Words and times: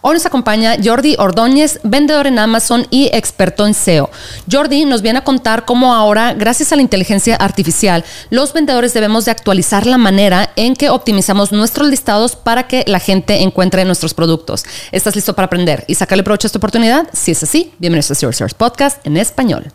Hoy 0.00 0.14
nos 0.14 0.26
acompaña 0.26 0.76
Jordi 0.82 1.16
Ordóñez, 1.18 1.80
vendedor 1.82 2.26
en 2.28 2.38
Amazon 2.38 2.86
y 2.90 3.10
experto 3.12 3.66
en 3.66 3.74
SEO. 3.74 4.10
Jordi 4.50 4.84
nos 4.84 5.02
viene 5.02 5.18
a 5.18 5.24
contar 5.24 5.64
cómo 5.64 5.94
ahora, 5.94 6.34
gracias 6.34 6.72
a 6.72 6.76
la 6.76 6.82
inteligencia 6.82 7.34
artificial, 7.34 8.04
los 8.30 8.52
vendedores 8.52 8.94
debemos 8.94 9.24
de 9.24 9.32
actualizar 9.32 9.86
la 9.86 9.98
manera 9.98 10.50
en 10.54 10.76
que 10.76 10.90
optimizamos 10.90 11.50
nuestros 11.50 11.88
listados 11.88 12.36
para 12.36 12.68
que 12.68 12.84
la 12.86 13.00
gente 13.00 13.42
encuentre 13.42 13.84
nuestros 13.84 14.14
productos. 14.14 14.64
¿Estás 14.92 15.16
listo 15.16 15.34
para 15.34 15.46
aprender 15.46 15.84
y 15.88 15.96
sacarle 15.96 16.22
provecho 16.22 16.46
a 16.46 16.48
esta 16.48 16.58
oportunidad? 16.58 17.08
Si 17.12 17.32
es 17.32 17.42
así, 17.42 17.72
bienvenidos 17.78 18.10
a 18.12 18.14
Source 18.14 18.54
Podcast 18.56 19.04
en 19.04 19.16
español. 19.16 19.72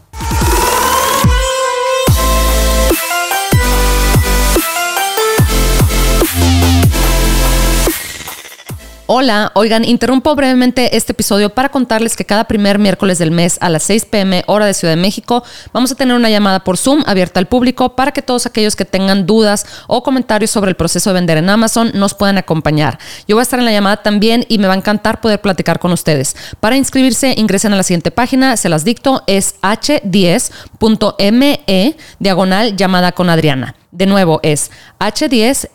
Hola, 9.06 9.52
oigan, 9.56 9.84
interrumpo 9.84 10.34
brevemente 10.34 10.96
este 10.96 11.12
episodio 11.12 11.50
para 11.50 11.68
contarles 11.68 12.16
que 12.16 12.24
cada 12.24 12.46
primer 12.46 12.80
miércoles 12.80 13.20
del 13.20 13.32
mes 13.32 13.58
a 13.60 13.68
las 13.68 13.84
6 13.84 14.06
pm 14.06 14.46
hora 14.48 14.66
de 14.66 14.74
Ciudad 14.74 14.94
de 14.94 15.02
México 15.02 15.44
vamos 15.74 15.92
a 15.92 15.96
tener 15.96 16.16
una 16.16 16.30
llamada 16.30 16.64
por 16.64 16.78
Zoom 16.78 17.04
abierta 17.06 17.42
al 17.42 17.48
público 17.48 17.98
para 17.98 18.14
que 18.14 18.22
todos 18.22 18.46
aquellos 18.46 18.78
que 18.78 18.86
tengan 18.86 19.26
dudas 19.26 19.66
o 19.88 20.04
comentarios 20.04 20.52
sobre 20.52 20.70
el 20.70 20.78
proceso 20.78 21.10
de 21.10 21.16
vender 21.16 21.38
en 21.38 21.50
Amazon 21.50 21.92
nos 21.94 22.14
puedan 22.14 22.38
acompañar. 22.38 22.98
Yo 23.28 23.36
voy 23.36 23.42
a 23.42 23.44
estar 23.44 23.60
en 23.60 23.66
la 23.66 23.74
llamada 23.74 23.98
también 23.98 24.46
y 24.48 24.58
me 24.58 24.68
va 24.68 24.74
a 24.74 24.78
encantar 24.78 25.20
poder 25.20 25.42
platicar 25.42 25.80
con 25.80 25.92
ustedes. 25.92 26.38
Para 26.62 26.78
inscribirse 26.78 27.36
ingresen 27.38 27.74
a 27.74 27.76
la 27.76 27.84
siguiente 27.84 28.10
página, 28.10 28.56
se 28.56 28.70
las 28.70 28.86
dicto, 28.86 29.24
es 29.28 29.56
h10.me 29.62 30.46
diagonal 32.20 32.78
llamada 32.78 33.12
con 33.12 33.30
Adriana. 33.30 33.76
De 33.92 34.06
nuevo 34.06 34.40
es 34.44 34.72
h10 35.00 35.68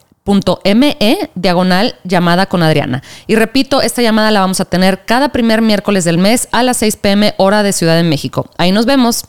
me 0.74 1.30
diagonal 1.34 1.96
llamada 2.05 2.46
con 2.46 2.62
Adriana. 2.62 3.02
Y 3.27 3.36
repito, 3.36 3.80
esta 3.82 4.02
llamada 4.02 4.30
la 4.30 4.41
vamos 4.41 4.60
a 4.60 4.64
tener 4.64 5.05
cada 5.05 5.30
primer 5.30 5.62
miércoles 5.62 6.05
del 6.05 6.19
mes 6.19 6.48
a 6.52 6.62
las 6.62 6.77
6 6.78 6.96
pm 6.96 7.34
hora 7.38 7.62
de 7.62 7.73
Ciudad 7.73 7.96
de 7.96 8.02
México. 8.02 8.50
Ahí 8.58 8.72
nos 8.72 8.86
vemos. 8.86 9.25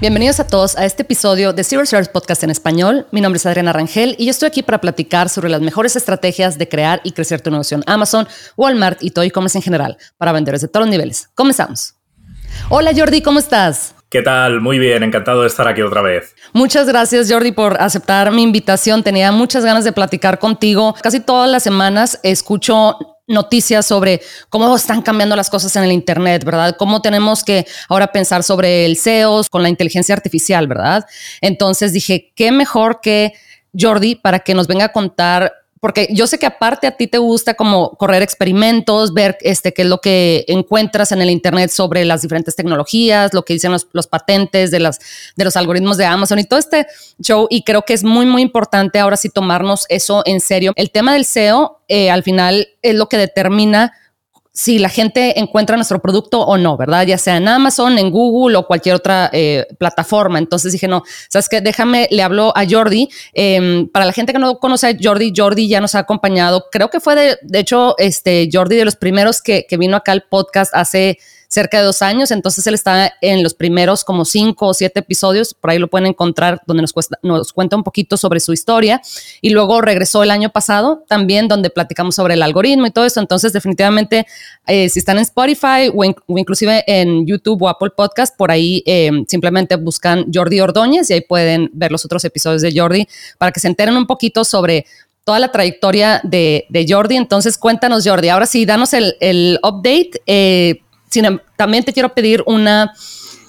Bienvenidos 0.00 0.40
a 0.40 0.46
todos 0.46 0.78
a 0.78 0.86
este 0.86 1.02
episodio 1.02 1.52
de 1.52 1.62
Zero 1.62 1.84
Service 1.84 2.10
Podcast 2.10 2.42
en 2.42 2.48
español. 2.48 3.06
Mi 3.12 3.20
nombre 3.20 3.36
es 3.36 3.44
Adriana 3.44 3.74
Rangel 3.74 4.16
y 4.18 4.24
yo 4.24 4.30
estoy 4.30 4.46
aquí 4.46 4.62
para 4.62 4.80
platicar 4.80 5.28
sobre 5.28 5.50
las 5.50 5.60
mejores 5.60 5.94
estrategias 5.94 6.56
de 6.56 6.70
crear 6.70 7.02
y 7.04 7.12
crecer 7.12 7.42
tu 7.42 7.50
negocio 7.50 7.76
en 7.76 7.84
Amazon, 7.86 8.26
Walmart 8.56 9.02
y 9.02 9.10
todo 9.10 9.26
e-commerce 9.26 9.58
en 9.58 9.62
general 9.62 9.98
para 10.16 10.32
vendedores 10.32 10.62
de 10.62 10.68
todos 10.68 10.86
los 10.86 10.90
niveles. 10.90 11.28
Comenzamos. 11.34 11.96
Hola 12.70 12.92
Jordi, 12.96 13.20
¿cómo 13.20 13.40
estás? 13.40 13.94
¿Qué 14.10 14.22
tal? 14.22 14.60
Muy 14.60 14.80
bien, 14.80 15.04
encantado 15.04 15.42
de 15.42 15.46
estar 15.46 15.68
aquí 15.68 15.82
otra 15.82 16.02
vez. 16.02 16.34
Muchas 16.52 16.88
gracias 16.88 17.30
Jordi 17.30 17.52
por 17.52 17.80
aceptar 17.80 18.32
mi 18.32 18.42
invitación. 18.42 19.04
Tenía 19.04 19.30
muchas 19.30 19.64
ganas 19.64 19.84
de 19.84 19.92
platicar 19.92 20.40
contigo. 20.40 20.96
Casi 21.00 21.20
todas 21.20 21.48
las 21.48 21.62
semanas 21.62 22.18
escucho 22.24 22.98
noticias 23.28 23.86
sobre 23.86 24.20
cómo 24.48 24.74
están 24.74 25.02
cambiando 25.02 25.36
las 25.36 25.48
cosas 25.48 25.76
en 25.76 25.84
el 25.84 25.92
Internet, 25.92 26.42
¿verdad? 26.44 26.74
Cómo 26.76 27.00
tenemos 27.00 27.44
que 27.44 27.64
ahora 27.88 28.08
pensar 28.08 28.42
sobre 28.42 28.84
el 28.84 28.96
SEO 28.96 29.42
con 29.48 29.62
la 29.62 29.68
inteligencia 29.68 30.12
artificial, 30.12 30.66
¿verdad? 30.66 31.06
Entonces 31.40 31.92
dije, 31.92 32.32
¿qué 32.34 32.50
mejor 32.50 32.98
que 33.00 33.34
Jordi 33.78 34.16
para 34.16 34.40
que 34.40 34.54
nos 34.54 34.66
venga 34.66 34.86
a 34.86 34.92
contar 34.92 35.52
porque 35.80 36.08
yo 36.10 36.26
sé 36.26 36.38
que 36.38 36.46
aparte 36.46 36.86
a 36.86 36.92
ti 36.92 37.06
te 37.06 37.16
gusta 37.16 37.54
como 37.54 37.92
correr 37.92 38.22
experimentos, 38.22 39.14
ver 39.14 39.38
este, 39.40 39.72
qué 39.72 39.82
es 39.82 39.88
lo 39.88 40.02
que 40.02 40.44
encuentras 40.46 41.10
en 41.10 41.22
el 41.22 41.30
Internet 41.30 41.70
sobre 41.70 42.04
las 42.04 42.20
diferentes 42.20 42.54
tecnologías, 42.54 43.32
lo 43.32 43.44
que 43.46 43.54
dicen 43.54 43.72
los, 43.72 43.88
los, 43.92 44.06
patentes 44.06 44.70
de, 44.70 44.78
las, 44.78 45.00
de 45.36 45.44
los 45.44 45.56
algoritmos 45.56 45.96
de 45.96 46.04
Amazon 46.04 46.38
y 46.38 46.44
todo 46.44 46.58
este 46.60 46.86
show. 47.20 47.46
Y 47.48 47.64
creo 47.64 47.82
que 47.82 47.94
es 47.94 48.04
muy, 48.04 48.26
muy 48.26 48.42
importante 48.42 48.98
ahora 48.98 49.16
sí 49.16 49.30
tomarnos 49.30 49.86
eso 49.88 50.22
en 50.26 50.40
serio. 50.40 50.74
El 50.76 50.90
tema 50.90 51.14
del 51.14 51.24
SEO 51.24 51.80
eh, 51.88 52.10
al 52.10 52.22
final 52.22 52.68
es 52.82 52.94
lo 52.94 53.08
que 53.08 53.16
determina 53.16 53.94
si 54.52 54.78
la 54.78 54.88
gente 54.88 55.38
encuentra 55.38 55.76
nuestro 55.76 56.00
producto 56.00 56.40
o 56.40 56.58
no, 56.58 56.76
¿verdad? 56.76 57.06
Ya 57.06 57.18
sea 57.18 57.36
en 57.36 57.46
Amazon, 57.46 57.98
en 57.98 58.10
Google 58.10 58.56
o 58.56 58.66
cualquier 58.66 58.96
otra 58.96 59.30
eh, 59.32 59.66
plataforma. 59.78 60.38
Entonces 60.38 60.72
dije, 60.72 60.88
no, 60.88 61.02
¿sabes 61.28 61.48
qué? 61.48 61.60
Déjame, 61.60 62.08
le 62.10 62.22
hablo 62.22 62.52
a 62.56 62.64
Jordi. 62.68 63.08
Em, 63.32 63.88
para 63.88 64.04
la 64.04 64.12
gente 64.12 64.32
que 64.32 64.38
no 64.38 64.58
conoce 64.58 64.88
a 64.88 64.96
Jordi, 65.00 65.32
Jordi 65.34 65.68
ya 65.68 65.80
nos 65.80 65.94
ha 65.94 66.00
acompañado. 66.00 66.66
Creo 66.70 66.90
que 66.90 67.00
fue, 67.00 67.14
de, 67.14 67.38
de 67.42 67.58
hecho, 67.60 67.94
este, 67.98 68.48
Jordi 68.52 68.76
de 68.76 68.84
los 68.84 68.96
primeros 68.96 69.40
que, 69.40 69.66
que 69.68 69.76
vino 69.76 69.96
acá 69.96 70.12
al 70.12 70.22
podcast 70.22 70.74
hace 70.74 71.18
cerca 71.50 71.78
de 71.78 71.84
dos 71.84 72.00
años, 72.00 72.30
entonces 72.30 72.64
él 72.68 72.74
está 72.74 73.12
en 73.20 73.42
los 73.42 73.54
primeros 73.54 74.04
como 74.04 74.24
cinco 74.24 74.68
o 74.68 74.74
siete 74.74 75.00
episodios, 75.00 75.52
por 75.52 75.70
ahí 75.70 75.80
lo 75.80 75.88
pueden 75.88 76.06
encontrar, 76.06 76.62
donde 76.64 76.82
nos, 76.82 76.94
nos 77.22 77.52
cuenta 77.52 77.74
un 77.74 77.82
poquito 77.82 78.16
sobre 78.16 78.38
su 78.38 78.52
historia, 78.52 79.02
y 79.40 79.50
luego 79.50 79.80
regresó 79.80 80.22
el 80.22 80.30
año 80.30 80.50
pasado 80.50 81.02
también, 81.08 81.48
donde 81.48 81.68
platicamos 81.68 82.14
sobre 82.14 82.34
el 82.34 82.42
algoritmo 82.42 82.86
y 82.86 82.92
todo 82.92 83.04
eso, 83.04 83.18
entonces 83.18 83.52
definitivamente 83.52 84.26
eh, 84.68 84.88
si 84.88 85.00
están 85.00 85.16
en 85.16 85.22
Spotify 85.22 85.90
o, 85.92 86.04
inclusive 86.38 86.84
en 86.86 87.26
YouTube 87.26 87.62
o 87.62 87.68
Apple 87.68 87.90
Podcast, 87.96 88.36
por 88.36 88.52
ahí 88.52 88.84
eh, 88.86 89.10
simplemente 89.26 89.74
buscan 89.74 90.26
Jordi 90.32 90.60
Ordóñez 90.60 91.10
y 91.10 91.14
ahí 91.14 91.20
pueden 91.22 91.68
ver 91.72 91.90
los 91.90 92.04
otros 92.04 92.24
episodios 92.24 92.62
de 92.62 92.72
Jordi 92.72 93.08
para 93.38 93.50
que 93.50 93.58
se 93.58 93.66
enteren 93.66 93.96
un 93.96 94.06
poquito 94.06 94.44
sobre 94.44 94.86
toda 95.24 95.40
la 95.40 95.50
trayectoria 95.50 96.20
de, 96.22 96.86
Jordi. 96.88 97.16
Entonces, 97.16 97.58
cuéntanos, 97.58 98.06
Jordi. 98.06 98.28
Ahora 98.28 98.46
sí, 98.46 98.64
danos 98.64 98.92
el, 98.94 99.16
el 99.20 99.58
update. 99.62 100.22
Eh, 100.26 100.80
Em, 101.14 101.38
también 101.56 101.84
te 101.84 101.92
quiero 101.92 102.10
pedir 102.10 102.42
una 102.46 102.92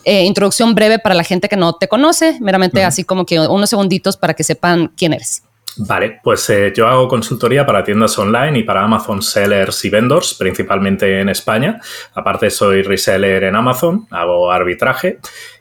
eh, 0.03 0.23
introducción 0.23 0.73
breve 0.73 0.99
para 0.99 1.16
la 1.16 1.23
gente 1.23 1.47
que 1.47 1.57
no 1.57 1.73
te 1.73 1.88
conoce, 1.88 2.38
meramente 2.41 2.83
así 2.83 3.03
como 3.03 3.25
que 3.25 3.39
unos 3.39 3.69
segunditos 3.69 4.17
para 4.17 4.33
que 4.33 4.44
sepan 4.44 4.91
quién 4.95 5.13
eres. 5.13 5.44
Vale, 5.77 6.19
pues 6.21 6.50
eh, 6.50 6.73
yo 6.75 6.88
hago 6.88 7.07
consultoría 7.07 7.66
para 7.66 7.83
tiendas 7.83 8.17
online 8.19 8.59
y 8.59 8.63
para 8.63 8.83
Amazon 8.83 9.21
sellers 9.21 9.85
y 9.85 9.89
vendors, 9.89 10.33
principalmente 10.33 11.21
en 11.21 11.29
España. 11.29 11.79
Aparte 12.13 12.50
soy 12.50 12.81
reseller 12.81 13.45
en 13.45 13.55
Amazon, 13.55 14.05
hago 14.11 14.51
arbitraje 14.51 15.19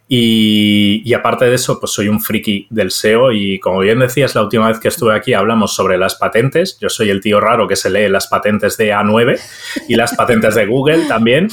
y, 0.08 1.02
y, 1.04 1.14
aparte 1.14 1.44
de 1.44 1.54
eso, 1.54 1.78
pues 1.78 1.92
soy 1.92 2.08
un 2.08 2.20
friki 2.20 2.66
del 2.70 2.90
SEO 2.90 3.30
y 3.30 3.60
como 3.60 3.78
bien 3.78 4.00
decías, 4.00 4.34
la 4.34 4.42
última 4.42 4.66
vez 4.66 4.80
que 4.80 4.88
estuve 4.88 5.14
aquí 5.14 5.34
hablamos 5.34 5.72
sobre 5.72 5.96
las 5.96 6.16
patentes. 6.16 6.76
Yo 6.80 6.88
soy 6.88 7.10
el 7.10 7.20
tío 7.20 7.38
raro 7.38 7.68
que 7.68 7.76
se 7.76 7.90
lee 7.90 8.08
las 8.08 8.26
patentes 8.26 8.76
de 8.76 8.92
A9 8.92 9.38
y 9.86 9.94
las 9.94 10.16
patentes 10.16 10.56
de 10.56 10.66
Google 10.66 11.06
también 11.06 11.46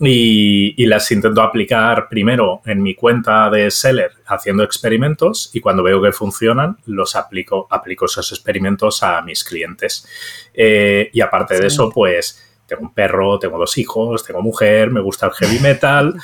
y, 0.00 0.86
las 0.86 1.10
intento 1.10 1.42
aplicar 1.42 2.08
primero 2.08 2.62
en 2.64 2.82
mi 2.82 2.94
cuenta 2.94 3.50
de 3.50 3.70
seller 3.70 4.12
haciendo 4.26 4.62
experimentos 4.62 5.50
y 5.52 5.60
cuando 5.60 5.82
veo 5.82 6.02
que 6.02 6.12
funcionan 6.12 6.78
los 6.86 7.14
aplico, 7.16 7.66
aplico 7.70 8.06
esos 8.06 8.32
experimentos 8.32 9.02
a 9.02 9.20
mis 9.22 9.44
clientes. 9.44 10.06
Eh, 10.54 11.10
y 11.12 11.20
aparte 11.20 11.60
de 11.60 11.66
eso, 11.66 11.90
pues 11.90 12.42
tengo 12.66 12.82
un 12.82 12.94
perro, 12.94 13.38
tengo 13.38 13.58
dos 13.58 13.76
hijos, 13.78 14.24
tengo 14.24 14.40
mujer, 14.40 14.90
me 14.90 15.00
gusta 15.00 15.26
el 15.26 15.32
heavy 15.32 15.58
metal 15.58 16.14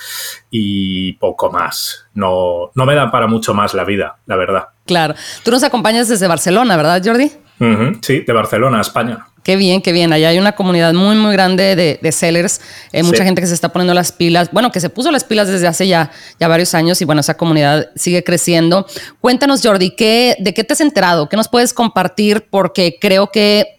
y 0.50 1.12
poco 1.14 1.50
más. 1.50 2.06
No, 2.14 2.70
no 2.74 2.86
me 2.86 2.94
da 2.94 3.10
para 3.10 3.26
mucho 3.26 3.52
más 3.52 3.74
la 3.74 3.84
vida, 3.84 4.18
la 4.26 4.36
verdad. 4.36 4.68
Claro. 4.86 5.14
Tú 5.42 5.50
nos 5.50 5.64
acompañas 5.64 6.08
desde 6.08 6.28
Barcelona, 6.28 6.76
¿verdad, 6.76 7.02
Jordi? 7.04 7.30
Sí, 8.02 8.20
de 8.20 8.32
Barcelona, 8.32 8.80
España. 8.80 9.26
Qué 9.46 9.54
bien, 9.54 9.80
qué 9.80 9.92
bien. 9.92 10.12
Allá 10.12 10.30
hay 10.30 10.40
una 10.40 10.56
comunidad 10.56 10.92
muy, 10.92 11.14
muy 11.14 11.32
grande 11.32 11.76
de, 11.76 12.10
sellers. 12.10 12.60
Eh, 12.90 13.04
mucha 13.04 13.22
gente 13.22 13.40
que 13.40 13.46
se 13.46 13.54
está 13.54 13.68
poniendo 13.68 13.94
las 13.94 14.10
pilas. 14.10 14.50
Bueno, 14.50 14.72
que 14.72 14.80
se 14.80 14.90
puso 14.90 15.12
las 15.12 15.22
pilas 15.22 15.46
desde 15.46 15.68
hace 15.68 15.86
ya, 15.86 16.10
ya 16.40 16.48
varios 16.48 16.74
años 16.74 17.00
y 17.00 17.04
bueno, 17.04 17.20
esa 17.20 17.36
comunidad 17.36 17.90
sigue 17.94 18.24
creciendo. 18.24 18.88
Cuéntanos, 19.20 19.60
Jordi, 19.62 19.92
¿qué, 19.92 20.34
¿de 20.40 20.52
qué 20.52 20.64
te 20.64 20.72
has 20.72 20.80
enterado? 20.80 21.28
¿Qué 21.28 21.36
nos 21.36 21.46
puedes 21.46 21.72
compartir? 21.72 22.48
Porque 22.50 22.98
creo 23.00 23.30
que 23.30 23.75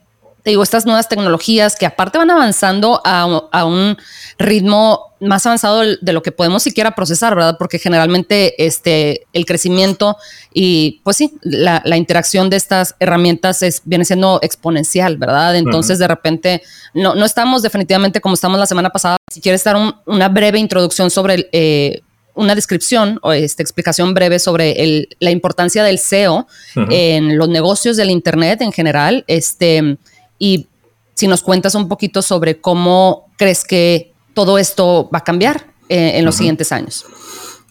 digo, 0.52 0.64
estas 0.64 0.86
nuevas 0.86 1.10
tecnologías 1.10 1.76
que 1.76 1.86
aparte 1.86 2.18
van 2.18 2.30
avanzando 2.30 3.02
a, 3.04 3.66
un 3.66 3.98
ritmo 4.38 5.14
más 5.20 5.46
avanzado 5.46 5.82
de 5.82 6.14
lo 6.14 6.22
que 6.22 6.32
podemos 6.32 6.64
siquiera 6.64 6.92
procesar, 6.92 7.36
¿verdad? 7.36 7.58
Porque 7.58 7.80
generalmente 7.80 8.66
este, 8.66 9.26
el 9.34 9.46
crecimiento 9.46 10.18
y 10.54 11.02
pues 11.04 11.18
sí, 11.18 11.34
la, 11.42 11.82
interacción 11.98 12.50
de 12.50 12.58
estas 12.58 12.96
herramientas 13.00 13.64
es, 13.64 13.82
viene 13.84 14.06
siendo 14.06 14.40
exponencial, 14.42 15.18
¿verdad? 15.18 15.56
Entonces 15.56 16.00
de 16.00 16.08
repente 16.08 16.62
no, 16.94 17.16
no 17.16 17.26
estamos 17.26 17.62
definitivamente 17.62 18.22
como 18.22 18.36
estamos 18.36 18.60
la 18.60 18.68
semana 18.68 18.90
pasada. 18.90 19.18
Si 19.32 19.42
quieres 19.42 19.64
dar 19.64 19.76
una 20.06 20.30
breve 20.30 20.60
introducción 20.60 21.10
sobre 21.10 21.50
eh, 21.52 22.02
una 22.38 22.56
descripción 22.56 23.20
o 23.24 23.34
esta 23.34 23.64
explicación 23.64 24.14
breve 24.14 24.40
sobre 24.40 25.08
la 25.20 25.32
importancia 25.32 25.84
del 25.84 25.98
SEO 25.98 26.48
en 26.76 27.38
los 27.38 27.50
negocios 27.50 27.98
del 27.98 28.12
Internet 28.12 28.62
en 28.62 28.72
general. 28.72 29.26
Este, 29.28 29.98
y 30.40 30.68
si 31.14 31.28
nos 31.28 31.42
cuentas 31.42 31.74
un 31.76 31.88
poquito 31.88 32.22
sobre 32.22 32.60
cómo 32.60 33.32
crees 33.38 33.64
que 33.64 34.14
todo 34.34 34.60
esto 34.60 35.10
va 35.14 35.20
a 35.20 35.24
cambiar 35.24 35.64
eh, 35.90 36.12
en 36.16 36.26
los 36.26 36.36
siguientes 36.36 36.72
años. 36.72 37.06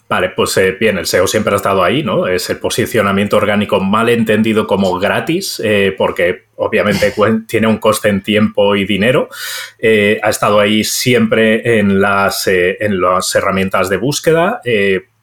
Vale, 0.09 0.29
pues 0.29 0.55
eh, 0.57 0.75
bien, 0.79 0.97
el 0.97 1.05
SEO 1.05 1.27
siempre 1.27 1.53
ha 1.53 1.57
estado 1.57 1.83
ahí, 1.83 2.03
¿no? 2.03 2.27
Es 2.27 2.49
el 2.49 2.57
posicionamiento 2.57 3.37
orgánico 3.37 3.79
mal 3.79 4.09
entendido 4.09 4.67
como 4.67 4.97
gratis, 4.99 5.61
eh, 5.63 5.93
porque 5.97 6.47
obviamente 6.55 7.13
tiene 7.47 7.67
un 7.67 7.77
coste 7.77 8.09
en 8.09 8.21
tiempo 8.21 8.75
y 8.75 8.85
dinero. 8.85 9.29
ha 9.81 10.29
estado 10.29 10.59
ahí 10.59 10.83
siempre 10.83 11.79
en 11.79 12.01
las, 12.01 12.47
en 12.47 12.99
las 12.99 13.33
herramientas 13.35 13.89
de 13.89 13.97
búsqueda 13.97 14.61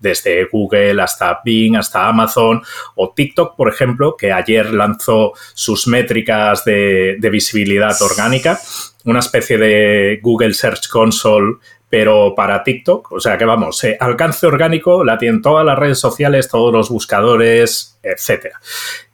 desde 0.05 0.45
Google 0.45 1.03
hasta 1.03 1.41
Bing, 1.45 1.77
hasta 1.77 2.07
Amazon 2.07 2.63
o 2.95 3.13
TikTok, 3.13 3.57
por 3.57 3.69
ejemplo, 3.69 4.17
que 4.17 4.31
ayer 4.31 4.73
lanzó 4.73 5.33
sus 5.55 5.89
métricas 5.89 6.65
de, 6.65 7.19
visibilidad 7.33 8.01
orgánica. 8.03 8.61
una 9.05 9.19
especie 9.19 9.59
de 9.59 10.21
Google 10.23 10.55
Search 10.55 10.89
Console 10.89 11.57
pero 11.97 12.35
para 12.35 12.65
TikTok, 12.65 13.13
o 13.13 13.21
sea 13.21 13.39
que 13.39 13.45
vamos, 13.45 13.85
eh, 13.85 13.97
alcance 14.01 14.49
orgánico 14.49 15.05
la 15.05 15.17
tienen 15.17 15.41
todas 15.41 15.65
las 15.65 15.79
redes 15.79 16.01
sociales, 16.01 16.49
todos 16.49 16.73
los 16.73 16.91
buscadores, 16.91 18.01
etcétera. 18.03 18.59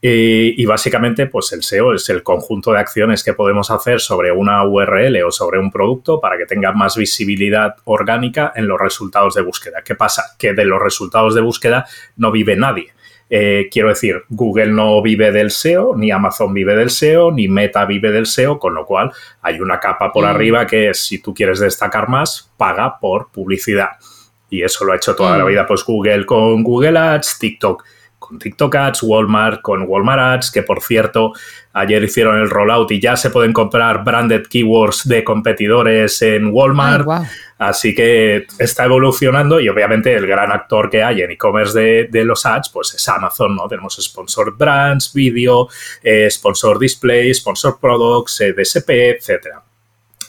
Y, 0.00 0.64
básicamente, 0.64 1.26
pues 1.26 1.52
el 1.52 1.62
SEO 1.62 1.92
es 1.92 2.08
el 2.08 2.22
conjunto 2.22 2.72
de 2.72 2.78
acciones 2.78 3.22
que 3.22 3.34
podemos 3.34 3.70
hacer 3.70 4.00
sobre 4.00 4.32
una 4.32 4.64
URL 4.66 5.22
o 5.24 5.30
sobre 5.30 5.58
un 5.58 5.70
producto 5.70 6.22
para 6.22 6.38
que 6.38 6.46
tenga 6.46 6.72
más 6.72 6.96
visibilidad 6.96 7.74
orgánica 7.84 8.54
en 8.56 8.66
los 8.66 8.80
resultados 8.80 9.34
de 9.34 9.42
búsqueda. 9.42 9.82
¿Qué 9.84 9.94
pasa? 9.94 10.36
Que 10.38 10.54
de 10.54 10.64
los 10.64 10.80
resultados 10.80 11.34
de 11.34 11.42
búsqueda 11.42 11.84
no 12.16 12.32
vive 12.32 12.56
nadie. 12.56 12.94
Eh, 13.32 13.68
quiero 13.70 13.90
decir, 13.90 14.24
Google 14.28 14.72
no 14.72 15.00
vive 15.00 15.30
del 15.30 15.52
SEO, 15.52 15.94
ni 15.96 16.10
Amazon 16.10 16.52
vive 16.52 16.74
del 16.74 16.90
SEO, 16.90 17.30
ni 17.30 17.46
Meta 17.46 17.84
vive 17.84 18.10
del 18.10 18.26
SEO, 18.26 18.58
con 18.58 18.74
lo 18.74 18.84
cual 18.84 19.12
hay 19.40 19.60
una 19.60 19.78
capa 19.78 20.12
por 20.12 20.24
mm. 20.24 20.28
arriba 20.28 20.66
que 20.66 20.90
es, 20.90 20.98
si 20.98 21.22
tú 21.22 21.32
quieres 21.32 21.60
destacar 21.60 22.08
más, 22.08 22.52
paga 22.56 22.98
por 22.98 23.30
publicidad. 23.30 23.90
Y 24.50 24.62
eso 24.62 24.84
lo 24.84 24.92
ha 24.92 24.96
hecho 24.96 25.14
toda 25.14 25.38
la 25.38 25.44
mm. 25.44 25.48
vida, 25.48 25.66
pues 25.66 25.84
Google 25.84 26.26
con 26.26 26.64
Google 26.64 26.98
Ads, 26.98 27.38
TikTok 27.38 27.84
con 28.30 28.38
TikTok 28.38 28.74
Ads, 28.76 29.02
Walmart 29.02 29.60
con 29.60 29.82
Walmart 29.88 30.20
Ads, 30.20 30.52
que 30.52 30.62
por 30.62 30.80
cierto, 30.82 31.32
ayer 31.72 32.02
hicieron 32.04 32.38
el 32.38 32.48
rollout 32.48 32.92
y 32.92 33.00
ya 33.00 33.16
se 33.16 33.30
pueden 33.30 33.52
comprar 33.52 34.04
branded 34.04 34.46
keywords 34.46 35.08
de 35.08 35.24
competidores 35.24 36.22
en 36.22 36.46
Walmart. 36.52 37.08
Así 37.58 37.92
que 37.92 38.46
está 38.58 38.84
evolucionando 38.84 39.60
y 39.60 39.68
obviamente 39.68 40.14
el 40.14 40.28
gran 40.28 40.52
actor 40.52 40.88
que 40.88 41.02
hay 41.02 41.22
en 41.22 41.32
e-commerce 41.32 42.08
de, 42.08 42.24
los 42.24 42.46
ads, 42.46 42.68
pues 42.68 42.94
es 42.94 43.08
Amazon, 43.08 43.56
¿no? 43.56 43.66
Tenemos 43.66 43.98
sponsor 44.00 44.56
brands, 44.56 45.12
video, 45.12 45.68
eh, 46.02 46.30
sponsor 46.30 46.78
display, 46.78 47.34
sponsor 47.34 47.78
products, 47.80 48.40
eh, 48.42 48.52
DSP, 48.52 48.90
etcétera. 49.16 49.60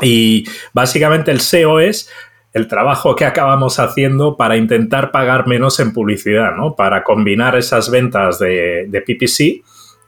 Y 0.01 0.43
básicamente 0.73 1.29
el 1.29 1.39
SEO 1.39 1.79
es 1.79 2.09
el 2.53 2.67
trabajo 2.67 3.15
que 3.15 3.25
acabamos 3.25 3.79
haciendo 3.79 4.35
para 4.35 4.57
intentar 4.57 5.11
pagar 5.11 5.47
menos 5.47 5.79
en 5.79 5.93
publicidad, 5.93 6.55
¿no? 6.55 6.75
Para 6.75 7.03
combinar 7.03 7.55
esas 7.55 7.89
ventas 7.89 8.39
de, 8.39 8.89
PPC 8.91 9.63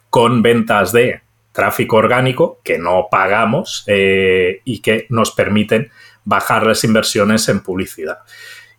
con 0.10 0.42
ventas 0.42 0.92
de 0.92 1.22
tráfico 1.52 1.98
orgánico 1.98 2.60
que 2.64 2.78
no 2.78 3.08
pagamos 3.10 3.84
eh, 3.88 4.62
y 4.66 4.80
que 4.80 5.06
nos 5.10 5.32
permiten 5.32 5.90
bajar 6.26 6.66
las 6.66 6.84
inversiones 6.84 7.48
en 7.50 7.62
publicidad. 7.62 8.20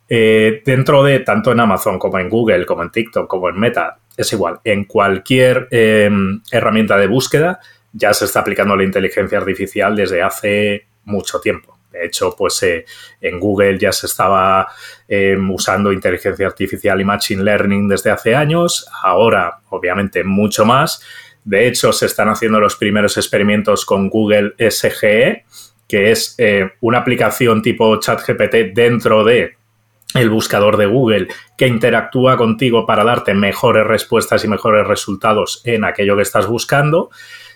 Eh, 0.07 0.61
dentro 0.63 1.03
de, 1.03 1.21
tanto 1.21 1.51
en 1.51 1.59
Amazon 1.59 1.97
como 1.97 2.19
en 2.19 2.29
Google, 2.29 2.65
como 2.65 2.83
en 2.83 2.91
TikTok, 2.91 3.27
como 3.27 3.49
en 3.49 3.59
Meta, 3.59 3.97
es 4.15 4.31
igual, 4.31 4.59
en 4.63 4.85
cualquier 4.85 5.67
eh, 5.71 6.09
herramienta 6.51 6.97
de 6.97 7.07
búsqueda 7.07 7.59
ya 7.95 8.13
se 8.13 8.25
está 8.25 8.41
aplicando 8.41 8.75
la 8.75 8.83
inteligencia 8.83 9.37
artificial 9.37 9.95
desde 9.95 10.21
hace 10.21 10.87
mucho 11.05 11.39
tiempo. 11.39 11.74
De 11.95 12.05
hecho, 12.05 12.35
pues 12.37 12.61
eh, 12.63 12.85
en 13.21 13.39
Google 13.39 13.77
ya 13.79 13.91
se 13.91 14.05
estaba 14.07 14.67
em, 15.07 15.49
usando 15.49 15.91
inteligencia 15.91 16.45
artificial 16.45 16.99
y 16.99 17.05
machine 17.05 17.43
learning 17.43 17.87
desde 17.87 18.11
hace 18.11 18.35
años, 18.35 18.87
ahora 19.01 19.59
obviamente 19.69 20.23
mucho 20.23 20.65
más. 20.65 21.01
De 21.45 21.67
hecho, 21.67 21.93
se 21.93 22.07
están 22.07 22.27
haciendo 22.27 22.59
los 22.59 22.75
primeros 22.75 23.17
experimentos 23.17 23.85
con 23.85 24.09
Google 24.09 24.53
SGE, 24.57 25.45
que 25.87 26.11
es 26.11 26.35
eh, 26.37 26.71
una 26.81 26.99
aplicación 26.99 27.61
tipo 27.61 27.99
ChatGPT 27.99 28.73
dentro 28.73 29.23
de 29.23 29.55
el 30.15 30.29
buscador 30.29 30.77
de 30.77 30.85
Google 30.85 31.27
que 31.57 31.67
interactúa 31.67 32.37
contigo 32.37 32.85
para 32.85 33.03
darte 33.03 33.33
mejores 33.33 33.85
respuestas 33.85 34.43
y 34.43 34.47
mejores 34.47 34.87
resultados 34.87 35.61
en 35.65 35.83
aquello 35.83 36.15
que 36.15 36.23
estás 36.23 36.47
buscando. 36.47 37.09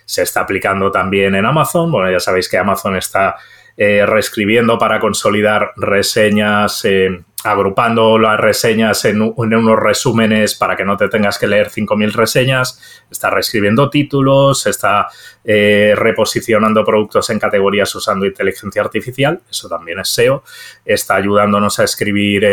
Se 0.04 0.22
está 0.22 0.40
aplicando 0.40 0.90
también 0.90 1.34
en 1.34 1.46
Amazon. 1.46 1.90
Bueno, 1.90 2.10
ya 2.10 2.20
sabéis 2.20 2.48
que 2.48 2.58
Amazon 2.58 2.96
está 2.96 3.36
eh, 3.82 4.04
reescribiendo 4.04 4.78
para 4.78 5.00
consolidar 5.00 5.72
reseñas, 5.74 6.84
eh, 6.84 7.22
agrupando 7.44 8.18
las 8.18 8.38
reseñas 8.38 9.06
en, 9.06 9.22
unos 9.22 9.78
resúmenes 9.80 10.54
para 10.54 10.76
que 10.76 10.84
no 10.84 10.98
te 10.98 11.08
tengas 11.08 11.38
que 11.38 11.46
leer 11.46 11.70
5.000 11.70 12.12
reseñas, 12.12 13.06
está 13.10 13.30
reescribiendo 13.30 13.88
títulos, 13.88 14.66
está 14.66 15.08
eh, 15.42 15.94
reposicionando 15.96 16.84
productos 16.84 17.30
en 17.30 17.38
categorías 17.38 17.94
usando 17.94 18.26
inteligencia 18.26 18.82
artificial, 18.82 19.40
eso 19.50 19.66
también 19.66 19.98
es 20.00 20.10
SEO, 20.10 20.44
está 20.84 21.14
ayudándonos 21.14 21.78
a 21.78 21.84
escribir 21.84 22.46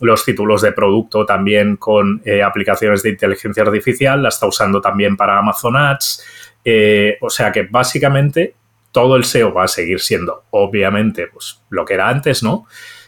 los 0.00 0.22
títulos 0.22 0.60
de 0.60 0.72
producto 0.72 1.24
también 1.24 1.78
con 1.78 2.22
aplicaciones 2.44 3.02
de 3.02 3.08
inteligencia 3.08 3.62
artificial, 3.62 4.22
la 4.22 4.28
está 4.28 4.46
usando 4.46 4.82
también 4.82 5.16
para 5.16 5.38
Amazon 5.38 5.78
Ads, 5.78 6.26
o 7.22 7.30
sea 7.30 7.50
que 7.52 7.62
básicamente 7.62 8.52
todo 8.98 9.14
el 9.14 9.22
SEO 9.22 9.54
va 9.54 9.62
a 9.62 9.68
seguir 9.68 10.00
siendo, 10.00 10.42
obviamente, 10.50 11.28
pues 11.28 11.62
lo 11.70 11.84
que 11.84 11.94
era 11.94 12.08
antes, 12.08 12.42
¿no? 12.42 12.66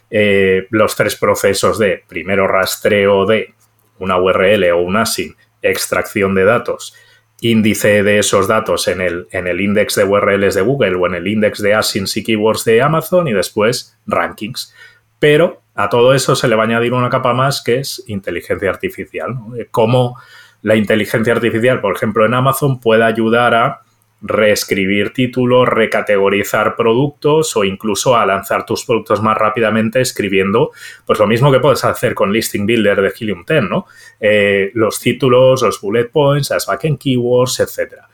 Eh, 0.09 0.69
los 0.71 0.95
tres 0.95 1.17
procesos 1.17 1.81
de 1.81 2.05
primero 2.07 2.47
rastreo 2.47 3.27
de 3.27 3.55
una 3.99 4.17
URL 4.17 4.71
o 4.71 4.83
un 4.83 4.97
ASIN, 4.97 5.35
extracción 5.61 6.37
de 6.37 6.45
datos, 6.45 6.95
índice 7.41 8.05
de 8.05 8.21
esos 8.21 8.47
datos 8.47 8.87
en 8.87 9.01
el, 9.01 9.27
en 9.33 9.49
el 9.49 9.61
index 9.61 9.97
de 9.97 10.05
URLs 10.05 10.55
de 10.55 10.61
Google 10.61 10.95
o 10.95 11.07
en 11.09 11.17
el 11.17 11.27
index 11.27 11.61
de 11.61 11.75
ASINs 11.75 12.17
y 12.17 12.23
keywords 12.23 12.65
de 12.65 12.83
Amazon 12.83 13.27
y 13.27 13.33
después 13.33 13.99
rankings. 14.07 14.73
Pero 15.19 15.61
a 15.75 15.89
todo 15.89 16.15
eso 16.15 16.37
se 16.37 16.47
le 16.47 16.55
va 16.55 16.63
a 16.63 16.67
añadir 16.67 16.93
una 16.93 17.11
capa 17.11 17.35
más 17.35 17.65
que 17.65 17.81
es 17.81 18.05
inteligencia 18.07 18.71
artificial. 18.71 19.35
¿no? 19.35 19.55
Cómo 19.73 20.17
la 20.63 20.77
inteligencia 20.77 21.33
artificial, 21.33 21.81
por 21.81 21.97
ejemplo, 21.97 22.25
en 22.25 22.35
Amazon 22.35 22.79
puede 22.79 23.03
ayudar 23.03 23.55
a 23.57 23.81
reescribir 24.23 25.13
títulos, 25.13 25.69
recategorizar 25.69 26.77
productos 26.77 27.57
o 27.57 27.65
incluso 27.65 28.17
a 28.17 28.27
lanzar 28.27 28.67
tus 28.67 28.85
productos 28.85 29.23
más 29.23 29.37
rápidamente 29.37 30.01
escribiendo, 30.01 30.73
pues 31.07 31.19
lo 31.19 31.27
mismo 31.27 31.51
que 31.51 31.61
puedes 31.61 31.85
hacer 31.85 32.15
con 32.15 32.33
Listing 32.33 32.67
Builder 32.67 33.01
de 33.01 33.13
Helium 33.19 33.45
10, 33.47 33.63
¿no? 33.65 33.87
Eh, 34.21 34.71
los 34.75 35.01
títulos, 35.01 35.63
los 35.63 35.81
bullet 35.81 36.11
points, 36.11 36.51
las 36.51 36.67
backend 36.67 36.99
keywords, 36.99 37.61
etcétera. 37.61 38.09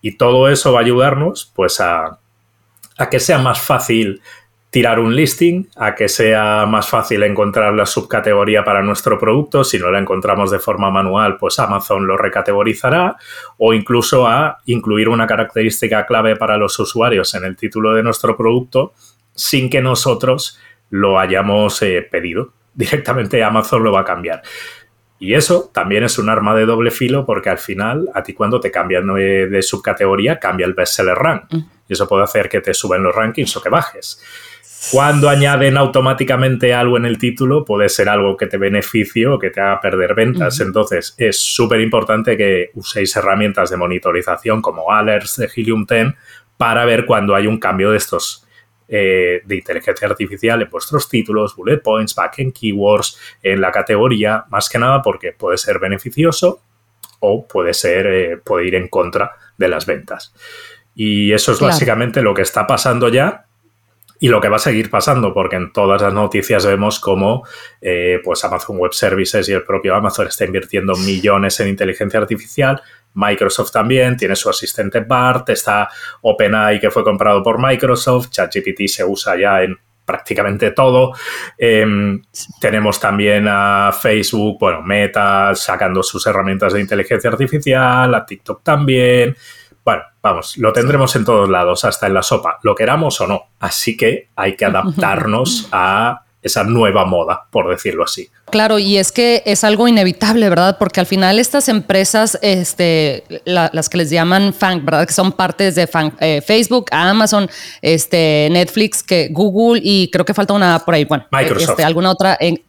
Y 0.00 0.16
todo 0.16 0.48
eso 0.48 0.72
va 0.72 0.80
a 0.80 0.82
ayudarnos, 0.82 1.52
pues, 1.54 1.80
a 1.80 2.18
que 3.10 3.20
sea 3.20 3.38
más 3.38 3.60
fácil 3.60 4.20
tirar 4.74 4.98
un 4.98 5.14
listing 5.14 5.68
a 5.76 5.94
que 5.94 6.08
sea 6.08 6.66
más 6.66 6.88
fácil 6.88 7.22
encontrar 7.22 7.74
la 7.74 7.86
subcategoría 7.86 8.64
para 8.64 8.82
nuestro 8.82 9.20
producto. 9.20 9.62
Si 9.62 9.78
no 9.78 9.88
la 9.88 10.00
encontramos 10.00 10.50
de 10.50 10.58
forma 10.58 10.90
manual, 10.90 11.36
pues 11.36 11.60
Amazon 11.60 12.08
lo 12.08 12.16
recategorizará 12.16 13.16
o 13.56 13.72
incluso 13.72 14.26
a 14.26 14.58
incluir 14.66 15.08
una 15.08 15.28
característica 15.28 16.04
clave 16.06 16.34
para 16.34 16.56
los 16.56 16.76
usuarios 16.80 17.36
en 17.36 17.44
el 17.44 17.54
título 17.54 17.94
de 17.94 18.02
nuestro 18.02 18.36
producto 18.36 18.94
sin 19.32 19.70
que 19.70 19.80
nosotros 19.80 20.58
lo 20.90 21.20
hayamos 21.20 21.80
eh, 21.82 22.04
pedido. 22.10 22.52
Directamente 22.74 23.44
Amazon 23.44 23.84
lo 23.84 23.92
va 23.92 24.00
a 24.00 24.04
cambiar. 24.04 24.42
Y 25.20 25.34
eso 25.34 25.70
también 25.72 26.02
es 26.02 26.18
un 26.18 26.28
arma 26.28 26.52
de 26.56 26.66
doble 26.66 26.90
filo 26.90 27.24
porque 27.24 27.48
al 27.48 27.58
final 27.58 28.10
a 28.12 28.24
ti 28.24 28.32
cuando 28.32 28.58
te 28.58 28.72
cambian 28.72 29.06
de, 29.14 29.62
subcategoría 29.62 30.40
cambia 30.40 30.66
el 30.66 30.74
bestseller 30.74 31.16
rank. 31.16 31.44
Mm. 31.52 31.58
Y 31.88 31.92
eso 31.92 32.08
puede 32.08 32.24
hacer 32.24 32.48
que 32.48 32.60
te 32.60 32.74
suben 32.74 33.04
los 33.04 33.14
rankings 33.14 33.56
o 33.56 33.62
que 33.62 33.68
bajes. 33.68 34.20
Cuando 34.90 35.28
añaden 35.28 35.76
automáticamente 35.76 36.74
algo 36.74 36.96
en 36.96 37.06
el 37.06 37.18
título, 37.18 37.64
puede 37.64 37.88
ser 37.88 38.08
algo 38.08 38.36
que 38.36 38.46
te 38.46 38.58
beneficie 38.58 39.26
o 39.26 39.38
que 39.38 39.50
te 39.50 39.60
haga 39.60 39.80
perder 39.80 40.14
ventas. 40.14 40.60
Entonces, 40.60 41.14
es 41.18 41.38
súper 41.38 41.80
importante 41.80 42.36
que 42.36 42.70
uséis 42.74 43.16
herramientas 43.16 43.70
de 43.70 43.76
monitorización 43.76 44.60
como 44.60 44.92
Alerts 44.92 45.36
de 45.36 45.50
Helium 45.54 45.86
10 45.86 46.14
para 46.56 46.84
ver 46.84 47.06
cuando 47.06 47.34
hay 47.34 47.46
un 47.46 47.58
cambio 47.58 47.90
de 47.90 47.96
estos 47.96 48.46
eh, 48.86 49.40
de 49.44 49.56
inteligencia 49.56 50.06
artificial 50.06 50.60
en 50.60 50.68
vuestros 50.68 51.08
títulos, 51.08 51.56
bullet 51.56 51.78
points, 51.78 52.14
backend 52.14 52.52
keywords, 52.52 53.18
en 53.42 53.60
la 53.60 53.72
categoría, 53.72 54.44
más 54.50 54.68
que 54.68 54.78
nada 54.78 55.00
porque 55.00 55.32
puede 55.32 55.56
ser 55.56 55.78
beneficioso 55.78 56.60
o 57.20 57.48
puede 57.48 57.72
ser, 57.72 58.06
eh, 58.06 58.36
puede 58.36 58.66
ir 58.66 58.74
en 58.74 58.88
contra 58.88 59.32
de 59.56 59.68
las 59.68 59.86
ventas. 59.86 60.34
Y 60.94 61.32
eso 61.32 61.52
es 61.52 61.60
básicamente 61.60 62.22
lo 62.22 62.34
que 62.34 62.42
está 62.42 62.66
pasando 62.66 63.08
ya 63.08 63.46
y 64.24 64.28
lo 64.28 64.40
que 64.40 64.48
va 64.48 64.56
a 64.56 64.58
seguir 64.58 64.88
pasando, 64.88 65.34
porque 65.34 65.56
en 65.56 65.70
todas 65.70 66.00
las 66.00 66.14
noticias 66.14 66.64
vemos 66.64 66.98
cómo 66.98 67.46
eh, 67.78 68.22
pues 68.24 68.42
Amazon 68.42 68.78
Web 68.78 68.94
Services 68.94 69.46
y 69.50 69.52
el 69.52 69.64
propio 69.64 69.94
Amazon 69.94 70.26
está 70.26 70.46
invirtiendo 70.46 70.96
millones 70.96 71.60
en 71.60 71.68
inteligencia 71.68 72.20
artificial. 72.20 72.80
Microsoft 73.12 73.72
también 73.72 74.16
tiene 74.16 74.34
su 74.34 74.48
asistente 74.48 75.00
BART, 75.00 75.50
está 75.50 75.90
OpenAI 76.22 76.80
que 76.80 76.90
fue 76.90 77.04
comprado 77.04 77.42
por 77.42 77.60
Microsoft, 77.60 78.30
ChatGPT 78.30 78.86
se 78.86 79.04
usa 79.04 79.38
ya 79.38 79.62
en 79.62 79.78
prácticamente 80.06 80.70
todo. 80.70 81.12
Em, 81.58 82.22
tenemos 82.58 82.98
también 82.98 83.46
a 83.46 83.92
Facebook, 83.92 84.56
bueno, 84.58 84.80
Meta 84.80 85.54
sacando 85.54 86.02
sus 86.02 86.26
herramientas 86.26 86.72
de 86.72 86.80
inteligencia 86.80 87.28
artificial, 87.28 88.14
a 88.14 88.24
TikTok 88.24 88.62
también. 88.62 89.36
Bueno, 89.84 90.02
vamos, 90.22 90.56
lo 90.56 90.72
tendremos 90.72 91.14
en 91.14 91.24
todos 91.24 91.48
lados, 91.48 91.84
hasta 91.84 92.06
en 92.06 92.14
la 92.14 92.22
sopa, 92.22 92.58
lo 92.62 92.74
queramos 92.74 93.20
o 93.20 93.26
no. 93.26 93.48
Así 93.60 93.96
que 93.96 94.30
hay 94.34 94.56
que 94.56 94.64
adaptarnos 94.64 95.68
a 95.72 96.22
esa 96.44 96.62
nueva 96.62 97.06
moda, 97.06 97.46
por 97.50 97.70
decirlo 97.70 98.04
así. 98.04 98.28
Claro, 98.50 98.78
y 98.78 98.98
es 98.98 99.12
que 99.12 99.42
es 99.46 99.64
algo 99.64 99.88
inevitable, 99.88 100.48
¿verdad? 100.50 100.76
Porque 100.78 101.00
al 101.00 101.06
final 101.06 101.38
estas 101.38 101.70
empresas, 101.70 102.38
este, 102.42 103.24
las 103.46 103.88
que 103.88 103.96
les 103.96 104.10
llaman 104.10 104.52
FANG, 104.52 104.84
¿verdad? 104.84 105.06
Que 105.06 105.14
son 105.14 105.32
partes 105.32 105.74
de 105.74 105.88
eh, 106.20 106.42
Facebook, 106.46 106.86
Amazon, 106.90 107.48
este, 107.80 108.48
Netflix, 108.50 109.02
que 109.02 109.28
Google 109.32 109.80
y 109.82 110.10
creo 110.10 110.26
que 110.26 110.34
falta 110.34 110.52
una 110.52 110.78
por 110.80 110.94
ahí, 110.94 111.06
bueno, 111.06 111.26
Microsoft. 111.32 111.70
Este, 111.70 111.84
alguna 111.84 112.10
otra 112.10 112.36
en, 112.38 112.62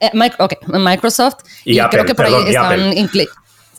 eh, 0.00 0.10
Microsoft. 0.12 1.36
Y, 1.64 1.78
creo 1.78 2.04
que 2.04 2.16
por 2.16 2.26
ahí 2.26 2.34
están 2.48 2.92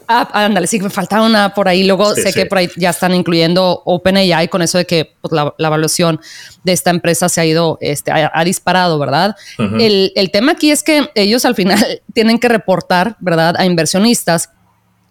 Ah, 0.08 0.28
ándale, 0.34 0.68
sí, 0.68 0.80
me 0.80 0.90
falta 0.90 1.22
una 1.22 1.54
por 1.54 1.68
ahí. 1.68 1.84
Luego 1.84 2.14
sé 2.16 2.34
que 2.34 2.46
por 2.46 2.58
ahí 2.58 2.70
ya 2.76 2.90
están 2.90 3.14
incluyendo 3.14 3.82
OpenAI 3.86 4.48
con 4.48 4.62
eso 4.62 4.78
de 4.78 4.86
que 4.86 5.14
pues, 5.22 5.32
la, 5.32 5.54
evaluación 5.58 6.20
de 6.64 6.74
esta 6.74 6.90
empresa 6.90 7.30
se 7.30 7.42
ha 7.42 7.46
ido, 7.46 7.78
este, 7.82 8.12
ha, 8.12 8.44
disparado, 8.44 9.00
¿verdad? 9.00 9.36
el, 9.58 10.12
el 10.16 10.32
tema 10.32 10.54
aquí 10.54 10.72
es 10.72 10.84
que 10.84 11.10
ellos 11.16 11.46
al 11.46 11.56
final 11.56 12.02
tienen 12.14 12.40
que 12.40 12.50
reportar, 12.50 13.16
¿verdad? 13.20 13.56
A 13.58 13.66
inversionistas 13.66 14.50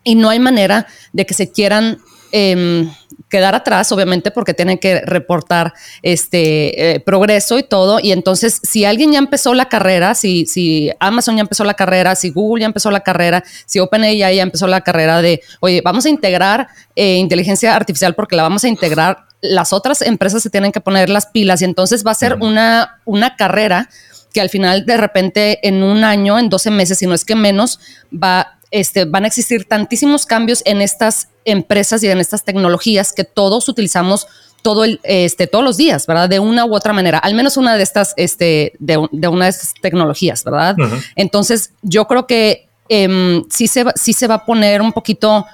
y 0.05 0.15
no 0.15 0.31
hay 0.31 0.39
manera 0.39 0.87
de 1.13 1.27
que 1.27 1.35
se 1.35 1.51
quieran 1.51 1.99
eh, 2.33 2.89
quedar 3.33 3.55
atrás, 3.55 3.91
obviamente, 3.93 4.31
porque 4.31 4.53
tienen 4.53 4.77
que 4.77 5.01
reportar 5.01 5.73
este 6.03 6.95
eh, 6.95 7.01
progreso 7.01 7.59
y 7.59 7.63
todo. 7.63 7.99
Y 7.99 8.13
entonces, 8.13 8.61
si 8.63 8.85
alguien 8.85 9.13
ya 9.13 9.19
empezó 9.19 9.55
la 9.55 9.71
carrera, 9.71 10.15
si, 10.15 10.45
si 10.45 10.91
Amazon 11.01 11.37
ya 11.37 11.41
empezó 11.41 11.65
la 11.65 11.73
carrera, 11.73 12.15
si 12.15 12.29
Google 12.29 12.61
ya 12.61 12.67
empezó 12.67 12.91
la 12.91 13.01
carrera, 13.01 13.43
si 13.65 13.81
OpenAI 13.81 14.19
ya 14.19 14.43
empezó 14.43 14.67
la 14.67 14.83
carrera 14.83 15.23
de, 15.23 15.41
oye, 15.61 15.81
vamos 15.83 16.05
a 16.05 16.11
integrar 16.11 16.69
eh, 16.95 17.17
inteligencia 17.17 17.75
artificial 17.75 18.15
porque 18.15 18.37
la 18.37 18.43
vamos 18.43 18.65
a 18.65 18.69
integrar, 18.69 19.25
las 19.41 19.73
otras 19.73 20.03
empresas 20.03 20.43
se 20.43 20.51
tienen 20.51 20.71
que 20.71 20.81
poner 20.81 21.09
las 21.09 21.25
pilas 21.25 21.63
y 21.63 21.65
entonces 21.65 22.07
va 22.07 22.11
a 22.11 22.15
ser 22.15 22.37
una, 22.41 23.01
una 23.07 23.35
carrera 23.37 23.89
que 24.35 24.43
al 24.43 24.51
final 24.51 24.85
de 24.85 24.97
repente 24.99 25.67
en 25.67 25.83
un 25.83 26.05
año, 26.05 26.39
en 26.39 26.51
12 26.51 26.71
meses, 26.71 26.99
si 26.99 27.07
no 27.07 27.15
es 27.15 27.25
que 27.25 27.35
menos, 27.35 27.81
va 28.13 28.59
este, 28.73 29.05
van 29.05 29.25
a 29.25 29.29
existir 29.29 29.69
tantísimos 29.69 30.27
cambios 30.27 30.63
en 30.65 30.83
estas 30.83 31.29
empresas 31.45 32.03
y 32.03 32.09
en 32.09 32.19
estas 32.19 32.43
tecnologías 32.43 33.13
que 33.13 33.23
todos 33.23 33.69
utilizamos 33.69 34.27
todo 34.63 34.85
el, 34.85 35.01
este, 35.03 35.47
todos 35.47 35.65
los 35.65 35.77
días, 35.77 36.07
¿verdad? 36.07 36.29
De 36.29 36.39
una 36.39 36.65
u 36.65 36.75
otra 36.75 36.93
manera, 36.93 37.19
al 37.19 37.35
menos 37.35 37.57
una 37.57 37.77
de 37.77 37.83
estas, 37.83 38.15
este, 38.17 38.73
de, 38.79 38.97
una 38.97 39.45
de 39.45 39.51
estas 39.51 39.75
tecnologías, 39.81 40.43
¿verdad? 40.43 40.77
Entonces, 41.17 41.73
yo 41.83 42.07
creo 42.07 42.27
que 42.27 42.69
em, 42.89 43.45
sí, 43.51 43.69
se 43.69 43.85
va, 43.85 43.93
sí 43.95 44.13
se 44.13 44.27
va 44.27 44.37
a 44.37 44.45
poner 44.47 44.81
un 44.81 44.93
poquito, 44.93 45.47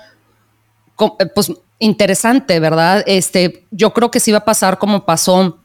pues, 1.35 1.53
interesante, 1.79 2.61
¿verdad? 2.61 3.03
Este, 3.07 3.67
yo 3.71 3.93
creo 3.93 4.11
que 4.11 4.21
sí 4.21 4.31
va 4.31 4.39
a 4.39 4.45
pasar 4.45 4.79
como 4.79 5.05
pasó 5.05 5.59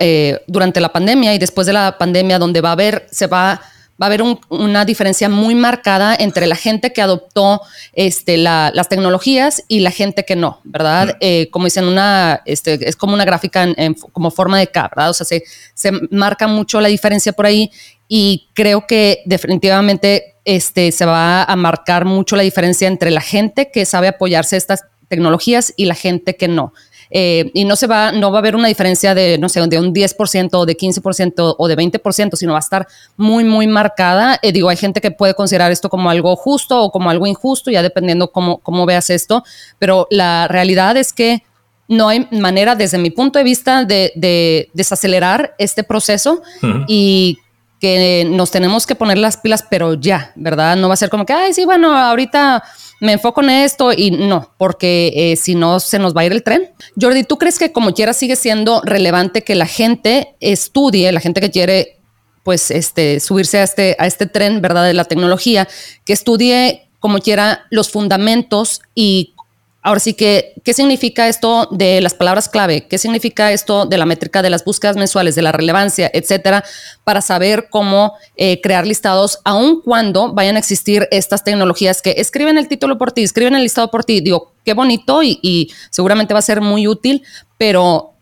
eh, 0.00 0.40
durante 0.46 0.80
la 0.80 0.92
pandemia 0.92 1.34
y 1.34 1.38
después 1.38 1.66
de 1.66 1.72
la 1.72 1.96
pandemia, 1.98 2.38
donde 2.38 2.60
va 2.60 2.70
a 2.70 2.72
haber, 2.72 3.06
se 3.10 3.26
va 3.26 3.60
va 4.00 4.06
a 4.06 4.08
haber 4.08 4.22
una 4.48 4.84
diferencia 4.84 5.28
muy 5.28 5.54
marcada 5.54 6.16
entre 6.18 6.46
la 6.46 6.56
gente 6.56 6.92
que 6.92 7.02
adoptó 7.02 7.60
este, 7.92 8.38
las 8.38 8.88
tecnologías 8.88 9.64
y 9.68 9.80
la 9.80 9.90
gente 9.90 10.24
que 10.24 10.36
no, 10.36 10.60
¿verdad? 10.64 11.16
Eh, 11.20 11.48
como 11.50 11.66
dicen, 11.66 11.84
una, 11.84 12.40
este, 12.46 12.88
es 12.88 12.96
como 12.96 13.12
una 13.12 13.24
gráfica 13.24 13.64
en, 13.64 13.94
como 13.94 14.30
forma 14.30 14.58
de 14.58 14.68
K, 14.68 14.90
¿verdad? 14.94 15.10
O 15.10 15.14
sea, 15.14 15.26
se, 15.26 15.42
se, 15.74 15.92
marca 16.10 16.46
mucho 16.46 16.80
la 16.80 16.88
diferencia 16.88 17.32
por 17.32 17.44
ahí 17.44 17.70
y 18.08 18.48
creo 18.54 18.86
que 18.86 19.22
definitivamente 19.26 20.36
este, 20.44 20.92
se 20.92 21.04
va 21.04 21.44
a 21.44 21.56
marcar 21.56 22.06
mucho 22.06 22.36
la 22.36 22.42
diferencia 22.42 22.88
entre 22.88 23.10
la 23.10 23.20
gente 23.20 23.70
que 23.70 23.84
sabe 23.84 24.08
apoyarse 24.08 24.56
a 24.56 24.58
estas 24.58 24.84
tecnologías 25.08 25.74
y 25.76 25.84
la 25.84 25.94
gente 25.94 26.36
que 26.36 26.48
no. 26.48 26.72
Eh, 27.10 27.50
y 27.54 27.64
no 27.64 27.74
se 27.76 27.86
va, 27.86 28.12
no 28.12 28.30
va 28.30 28.38
a 28.38 28.40
haber 28.40 28.54
una 28.54 28.68
diferencia 28.68 29.14
de, 29.14 29.36
no 29.38 29.48
sé, 29.48 29.60
de 29.66 29.78
un 29.78 29.92
10% 29.92 30.50
o 30.52 30.66
de 30.66 30.76
15% 30.76 31.54
o 31.58 31.68
de 31.68 31.76
20%, 31.76 32.36
sino 32.36 32.52
va 32.52 32.58
a 32.58 32.60
estar 32.60 32.86
muy, 33.16 33.44
muy 33.44 33.66
marcada. 33.66 34.38
Eh, 34.42 34.52
digo, 34.52 34.68
hay 34.68 34.76
gente 34.76 35.00
que 35.00 35.10
puede 35.10 35.34
considerar 35.34 35.72
esto 35.72 35.88
como 35.88 36.10
algo 36.10 36.36
justo 36.36 36.80
o 36.80 36.90
como 36.90 37.10
algo 37.10 37.26
injusto, 37.26 37.70
ya 37.70 37.82
dependiendo 37.82 38.30
cómo, 38.30 38.58
cómo 38.58 38.86
veas 38.86 39.10
esto, 39.10 39.44
pero 39.78 40.06
la 40.10 40.46
realidad 40.48 40.96
es 40.96 41.12
que 41.12 41.42
no 41.88 42.08
hay 42.08 42.28
manera, 42.30 42.76
desde 42.76 42.98
mi 42.98 43.10
punto 43.10 43.38
de 43.40 43.44
vista, 43.44 43.84
de, 43.84 44.70
desacelerar 44.72 45.56
este 45.58 45.82
proceso 45.82 46.40
y 46.86 47.38
que 47.80 48.24
nos 48.30 48.52
tenemos 48.52 48.86
que 48.86 48.94
poner 48.94 49.18
las 49.18 49.38
pilas, 49.38 49.64
pero 49.68 49.94
ya, 49.94 50.30
¿verdad? 50.36 50.76
No 50.76 50.86
va 50.86 50.94
a 50.94 50.96
ser 50.96 51.10
como 51.10 51.26
que, 51.26 51.32
ay, 51.32 51.52
sí, 51.52 51.64
bueno, 51.64 51.96
ahorita 51.96 52.62
me 53.00 53.12
enfoco 53.12 53.42
en 53.42 53.50
esto 53.50 53.92
y 53.92 54.10
no, 54.10 54.54
porque 54.58 55.12
eh, 55.14 55.36
si 55.36 55.54
no 55.54 55.80
se 55.80 55.98
nos 55.98 56.14
va 56.14 56.20
a 56.20 56.26
ir 56.26 56.32
el 56.32 56.42
tren. 56.42 56.70
Jordi, 57.00 57.24
¿tú 57.24 57.38
crees 57.38 57.58
que 57.58 57.72
como 57.72 57.94
quiera 57.94 58.12
sigue 58.12 58.36
siendo 58.36 58.82
relevante 58.82 59.42
que 59.42 59.54
la 59.54 59.66
gente 59.66 60.36
estudie, 60.40 61.10
la 61.10 61.20
gente 61.20 61.40
que 61.40 61.50
quiere 61.50 61.96
pues 62.42 62.70
este 62.70 63.20
subirse 63.20 63.58
a 63.58 63.64
este 63.64 63.96
a 63.98 64.06
este 64.06 64.26
tren, 64.26 64.60
¿verdad? 64.60 64.84
de 64.84 64.94
la 64.94 65.04
tecnología, 65.04 65.66
que 66.04 66.12
estudie 66.12 66.90
como 66.98 67.18
quiera 67.18 67.66
los 67.70 67.90
fundamentos 67.90 68.82
y 68.94 69.34
Ahora 69.82 70.00
sí 70.00 70.12
que, 70.12 70.52
¿qué 70.62 70.74
significa 70.74 71.26
esto 71.28 71.66
de 71.70 72.02
las 72.02 72.12
palabras 72.12 72.50
clave? 72.50 72.86
¿Qué 72.86 72.98
significa 72.98 73.50
esto 73.50 73.86
de 73.86 73.96
la 73.96 74.04
métrica 74.04 74.42
de 74.42 74.50
las 74.50 74.62
búsquedas 74.62 74.96
mensuales, 74.96 75.34
de 75.34 75.40
la 75.40 75.52
relevancia, 75.52 76.10
etcétera, 76.12 76.64
para 77.02 77.22
saber 77.22 77.68
cómo 77.70 78.12
eh, 78.36 78.60
crear 78.60 78.86
listados, 78.86 79.38
aun 79.42 79.80
cuando 79.80 80.34
vayan 80.34 80.56
a 80.56 80.58
existir 80.58 81.08
estas 81.10 81.44
tecnologías 81.44 82.02
que 82.02 82.14
escriben 82.18 82.58
el 82.58 82.68
título 82.68 82.98
por 82.98 83.12
ti, 83.12 83.22
escriben 83.22 83.54
el 83.54 83.62
listado 83.62 83.90
por 83.90 84.04
ti? 84.04 84.20
Digo, 84.20 84.52
qué 84.66 84.74
bonito 84.74 85.22
y, 85.22 85.72
seguramente 85.88 86.34
va 86.34 86.40
a 86.40 86.42
ser 86.42 86.60
muy 86.60 86.86
útil, 86.86 87.22
pero 87.56 88.12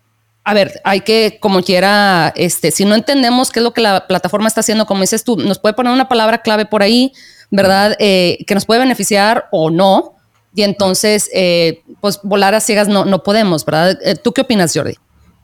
a 0.44 0.54
ver, 0.54 0.80
hay 0.84 1.00
que, 1.00 1.38
como 1.40 1.62
quiera, 1.62 2.32
este, 2.36 2.70
si 2.70 2.84
no 2.84 2.94
entendemos 2.94 3.50
qué 3.50 3.58
es 3.58 3.64
lo 3.64 3.74
que 3.74 3.80
la 3.80 4.06
plataforma 4.06 4.46
está 4.46 4.60
haciendo, 4.60 4.86
como 4.86 5.00
dices 5.00 5.24
tú, 5.24 5.36
nos 5.36 5.58
puede 5.58 5.74
poner 5.74 5.92
una 5.92 6.08
palabra 6.08 6.38
clave 6.38 6.66
por 6.66 6.82
ahí, 6.82 7.12
¿verdad? 7.50 7.96
Eh, 7.98 8.38
que 8.46 8.54
nos 8.54 8.64
puede 8.64 8.80
beneficiar 8.80 9.48
o 9.50 9.70
no 9.70 10.17
y 10.58 10.64
entonces, 10.64 11.30
eh, 11.32 11.82
pues 12.00 12.18
volar 12.24 12.56
a 12.56 12.58
ciegas 12.58 12.88
no, 12.88 13.04
no 13.04 13.22
podemos, 13.22 13.64
¿verdad? 13.64 13.96
Eh, 14.02 14.16
¿Tú 14.16 14.32
qué 14.32 14.40
opinas, 14.40 14.72
Jordi? 14.74 14.94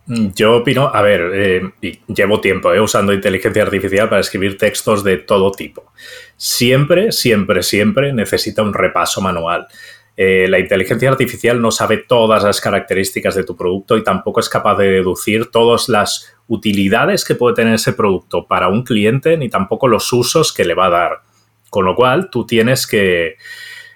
Mm, 0.06 0.30
yo 0.35 0.56
opino, 0.56 0.90
a 0.92 1.02
ver, 1.02 1.30
eh, 1.33 1.94
llevo 2.09 2.40
tiempo 2.40 2.71
usando 2.83 3.12
inteligencia 3.12 3.62
artificial 3.62 4.09
para 4.09 4.23
escribir 4.23 4.59
textos 4.59 5.04
de 5.04 5.18
todo 5.18 5.52
tipo. 5.52 5.92
Siempre, 6.37 7.12
siempre, 7.12 7.62
siempre 7.62 8.12
necesita 8.12 8.62
un 8.62 8.75
repaso 8.75 9.21
manual. 9.21 9.68
la 10.16 10.59
inteligencia 10.59 11.09
artificial 11.09 11.61
no 11.61 11.71
sabe 11.71 11.99
todas 11.99 12.42
las 12.42 12.61
características 12.61 13.37
de 13.37 13.44
tu 13.44 13.56
producto 13.56 13.97
y 13.97 14.02
tampoco 14.02 14.40
es 14.40 14.49
capaz 14.49 14.76
de 14.78 14.90
deducir 14.90 15.47
todas 15.52 15.88
las 15.88 16.35
utilidades 16.49 17.25
que 17.25 17.37
puede 17.37 17.54
tener 17.54 17.75
ese 17.75 17.92
producto 17.92 18.49
para 18.49 18.66
un 18.66 18.83
cliente 18.83 19.37
ni 19.37 19.49
tampoco 19.49 19.87
los 19.87 20.12
usos 20.12 20.52
que 20.52 20.64
le 20.64 20.75
va 20.75 20.87
a 20.87 20.90
dar. 20.90 21.23
Con 21.71 21.85
lo 21.85 21.94
cual, 21.94 22.30
tú 22.30 22.47
tienes 22.47 22.87
que, 22.88 23.37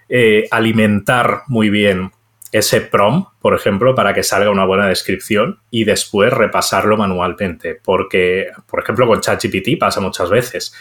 eh, 0.08 0.48
alimentar 0.50 1.42
muy 1.48 1.70
bien 1.70 2.12
ese 2.50 2.80
prom, 2.80 3.26
por 3.40 3.54
ejemplo, 3.54 3.94
para 3.94 4.14
que 4.14 4.22
salga 4.22 4.50
una 4.50 4.64
buena 4.64 4.86
descripción 4.86 5.60
y 5.70 5.84
después 5.84 6.32
repasarlo 6.32 6.96
manualmente. 6.96 7.78
Porque, 7.82 8.48
por 8.66 8.82
ejemplo, 8.82 9.06
con 9.06 9.20
ChatGPT 9.20 9.78
pasa 9.78 10.00
muchas 10.00 10.30
veces. 10.30 10.74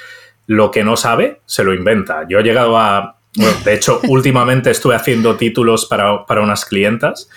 Lo 0.46 0.72
que 0.72 0.84
no 0.84 0.96
sabe, 0.96 1.42
se 1.46 1.64
lo 1.64 1.74
inventa. 1.74 2.26
Yo 2.30 2.40
he 2.40 2.44
llegado 2.44 2.78
a... 2.78 3.18
de 3.66 3.74
hecho, 3.74 4.00
últimamente 4.08 4.72
estuve 4.72 4.96
haciendo 4.96 5.36
títulos 5.36 5.86
para, 5.86 6.26
para 6.26 6.42
unas 6.42 6.64
clientas 6.64 7.30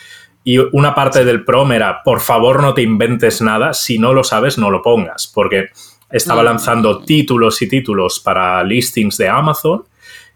y 0.44 0.58
una 0.58 0.94
parte 0.94 1.24
del 1.24 1.44
prom 1.44 1.72
era, 1.72 2.02
por 2.02 2.20
favor 2.20 2.62
no 2.62 2.72
te 2.72 2.82
inventes 2.82 3.42
nada, 3.42 3.74
si 3.74 3.98
no 3.98 4.14
lo 4.14 4.24
sabes 4.24 4.56
no 4.56 4.70
lo 4.70 4.80
pongas, 4.80 5.26
porque 5.26 5.66
estaba 6.10 6.42
lanzando 6.42 7.04
títulos 7.04 7.60
y 7.62 7.68
títulos 7.68 8.20
para 8.20 8.64
listings 8.64 9.18
de 9.18 9.28
Amazon 9.28 9.84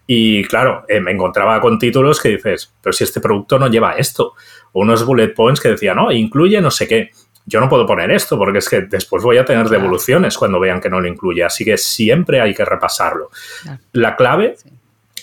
y 0.07 0.45
claro, 0.45 0.85
eh, 0.89 1.01
me 1.01 1.13
encontraba 1.13 1.61
con 1.61 1.79
títulos 1.79 2.21
que 2.21 2.31
dices, 2.31 2.73
pero 2.83 2.93
si 2.93 3.05
este 3.05 3.21
producto 3.21 3.59
no 3.59 3.69
lleva 3.69 3.93
esto. 3.93 4.35
O 4.73 4.81
unos 4.81 5.05
bullet 5.05 5.29
points 5.29 5.61
que 5.61 5.71
decían, 5.71 5.97
no, 5.97 6.13
incluye 6.13 6.61
no 6.61 6.71
sé 6.71 6.87
qué. 6.87 7.11
Yo 7.47 7.61
no 7.61 7.69
puedo 7.69 7.87
poner 7.87 8.11
esto 8.11 8.39
porque 8.39 8.59
es 8.59 8.69
que 8.69 8.83
después 8.83 9.23
voy 9.23 9.39
a 9.39 9.45
tener 9.45 9.69
devoluciones 9.69 10.37
cuando 10.37 10.59
vean 10.59 10.81
que 10.81 10.91
no 10.91 11.01
lo 11.01 11.09
incluye. 11.09 11.45
Así 11.45 11.65
que 11.65 11.77
siempre 11.77 12.41
hay 12.41 12.55
que 12.55 12.65
repasarlo. 12.65 13.31
La 13.93 14.17
clave 14.17 14.57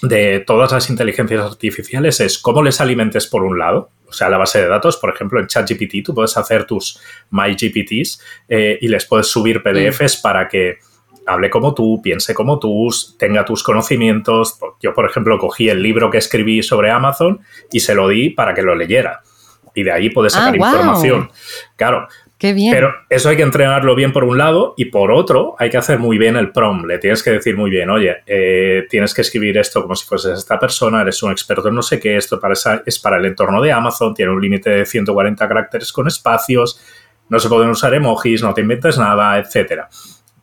de 0.01 0.39
todas 0.39 0.71
las 0.71 0.89
inteligencias 0.89 1.43
artificiales 1.43 2.19
es 2.19 2.37
cómo 2.39 2.63
les 2.63 2.81
alimentes 2.81 3.27
por 3.27 3.43
un 3.43 3.59
lado, 3.59 3.89
o 4.07 4.13
sea, 4.13 4.29
la 4.29 4.37
base 4.37 4.61
de 4.61 4.67
datos, 4.67 4.97
por 4.97 5.13
ejemplo, 5.13 5.39
en 5.39 5.47
ChatGPT 5.47 6.03
tú 6.03 6.13
puedes 6.13 6.35
hacer 6.35 6.65
tus 6.65 6.99
MyGPTs 7.29 8.21
eh, 8.49 8.77
y 8.81 8.87
les 8.87 9.05
puedes 9.05 9.27
subir 9.27 9.63
PDFs 9.63 10.17
para 10.17 10.49
que 10.49 10.79
hable 11.25 11.49
como 11.49 11.73
tú, 11.73 12.01
piense 12.01 12.33
como 12.33 12.59
tú, 12.59 12.89
tenga 13.17 13.45
tus 13.45 13.63
conocimientos. 13.63 14.57
Yo, 14.81 14.93
por 14.93 15.09
ejemplo, 15.09 15.37
cogí 15.37 15.69
el 15.69 15.81
libro 15.81 16.09
que 16.09 16.17
escribí 16.17 16.63
sobre 16.63 16.91
Amazon 16.91 17.41
y 17.71 17.79
se 17.79 17.95
lo 17.95 18.07
di 18.07 18.29
para 18.29 18.53
que 18.53 18.61
lo 18.61 18.75
leyera. 18.75 19.21
Y 19.73 19.83
de 19.83 19.91
ahí 19.91 20.09
puedes 20.09 20.33
sacar 20.33 20.53
ah, 20.53 20.57
información. 20.57 21.31
Claro. 21.75 22.07
Qué 22.37 22.53
bien. 22.53 22.73
Pero 22.73 22.91
eso 23.07 23.29
hay 23.29 23.37
que 23.37 23.43
entrenarlo 23.43 23.93
bien 23.93 24.11
por 24.11 24.23
un 24.23 24.39
lado 24.39 24.73
y 24.75 24.85
por 24.85 25.11
otro 25.11 25.55
hay 25.59 25.69
que 25.69 25.77
hacer 25.77 25.99
muy 25.99 26.17
bien 26.17 26.35
el 26.35 26.51
prom. 26.51 26.85
Le 26.85 26.97
tienes 26.97 27.21
que 27.21 27.29
decir 27.29 27.55
muy 27.55 27.69
bien, 27.69 27.91
oye, 27.91 28.23
eh, 28.25 28.87
tienes 28.89 29.13
que 29.13 29.21
escribir 29.21 29.59
esto 29.59 29.83
como 29.83 29.95
si 29.95 30.07
fueses 30.07 30.39
esta 30.39 30.57
persona, 30.57 31.03
eres 31.03 31.21
un 31.21 31.31
experto 31.31 31.67
en 31.67 31.75
no 31.75 31.83
sé 31.83 31.99
qué, 31.99 32.17
esto 32.17 32.39
para 32.39 32.55
es 32.83 32.97
para 32.97 33.17
el 33.17 33.25
entorno 33.25 33.61
de 33.61 33.71
Amazon, 33.71 34.15
tiene 34.15 34.31
un 34.31 34.41
límite 34.41 34.71
de 34.71 34.85
140 34.87 35.47
caracteres 35.47 35.93
con 35.93 36.07
espacios, 36.07 36.81
no 37.29 37.37
se 37.37 37.47
pueden 37.47 37.69
usar 37.69 37.93
emojis, 37.93 38.41
no 38.41 38.55
te 38.55 38.61
inventes 38.61 38.97
nada, 38.97 39.37
etcétera 39.37 39.87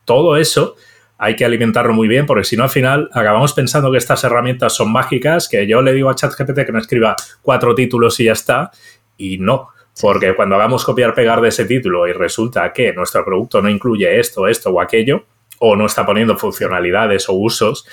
todo 0.09 0.37
eso 0.37 0.75
hay 1.19 1.35
que 1.35 1.45
alimentarlo 1.45 1.93
muy 1.93 2.07
bien 2.07 2.25
porque 2.25 2.43
si 2.43 2.57
no 2.57 2.63
al 2.63 2.71
final 2.71 3.11
acabamos 3.13 3.53
pensando 3.53 3.91
que 3.91 3.99
estas 3.99 4.23
herramientas 4.23 4.73
son 4.73 4.91
mágicas, 4.91 5.47
que 5.47 5.67
yo 5.67 5.83
le 5.83 5.93
digo 5.93 6.09
a 6.09 6.15
ChatGPT 6.15 6.65
que 6.65 6.71
me 6.71 6.79
escriba 6.79 7.15
cuatro 7.43 7.75
títulos 7.75 8.19
y 8.19 8.23
ya 8.23 8.31
está, 8.31 8.71
y 9.17 9.37
no. 9.37 9.67
Porque 10.01 10.33
cuando 10.33 10.55
hagamos 10.55 10.83
copiar-pegar 10.83 11.41
de 11.41 11.49
ese 11.49 11.65
título 11.65 12.07
y 12.07 12.13
resulta 12.13 12.73
que 12.73 12.91
nuestro 12.91 13.23
producto 13.23 13.61
no 13.61 13.69
incluye 13.69 14.19
esto, 14.19 14.47
esto 14.47 14.71
o 14.71 14.81
aquello, 14.81 15.25
o 15.59 15.75
no 15.75 15.85
está 15.85 16.07
poniendo 16.07 16.35
funcionalidades 16.37 17.29
o 17.29 17.33
usos 17.33 17.85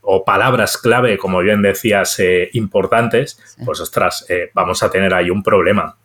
o 0.00 0.24
palabras 0.24 0.78
clave, 0.78 1.18
como 1.18 1.40
bien 1.40 1.60
decías, 1.60 2.18
eh, 2.18 2.48
importantes, 2.54 3.38
pues 3.62 3.78
ostras, 3.80 4.24
eh, 4.30 4.50
vamos 4.54 4.82
a 4.82 4.90
tener 4.90 5.12
ahí 5.12 5.28
un 5.28 5.42
problema. 5.42 5.98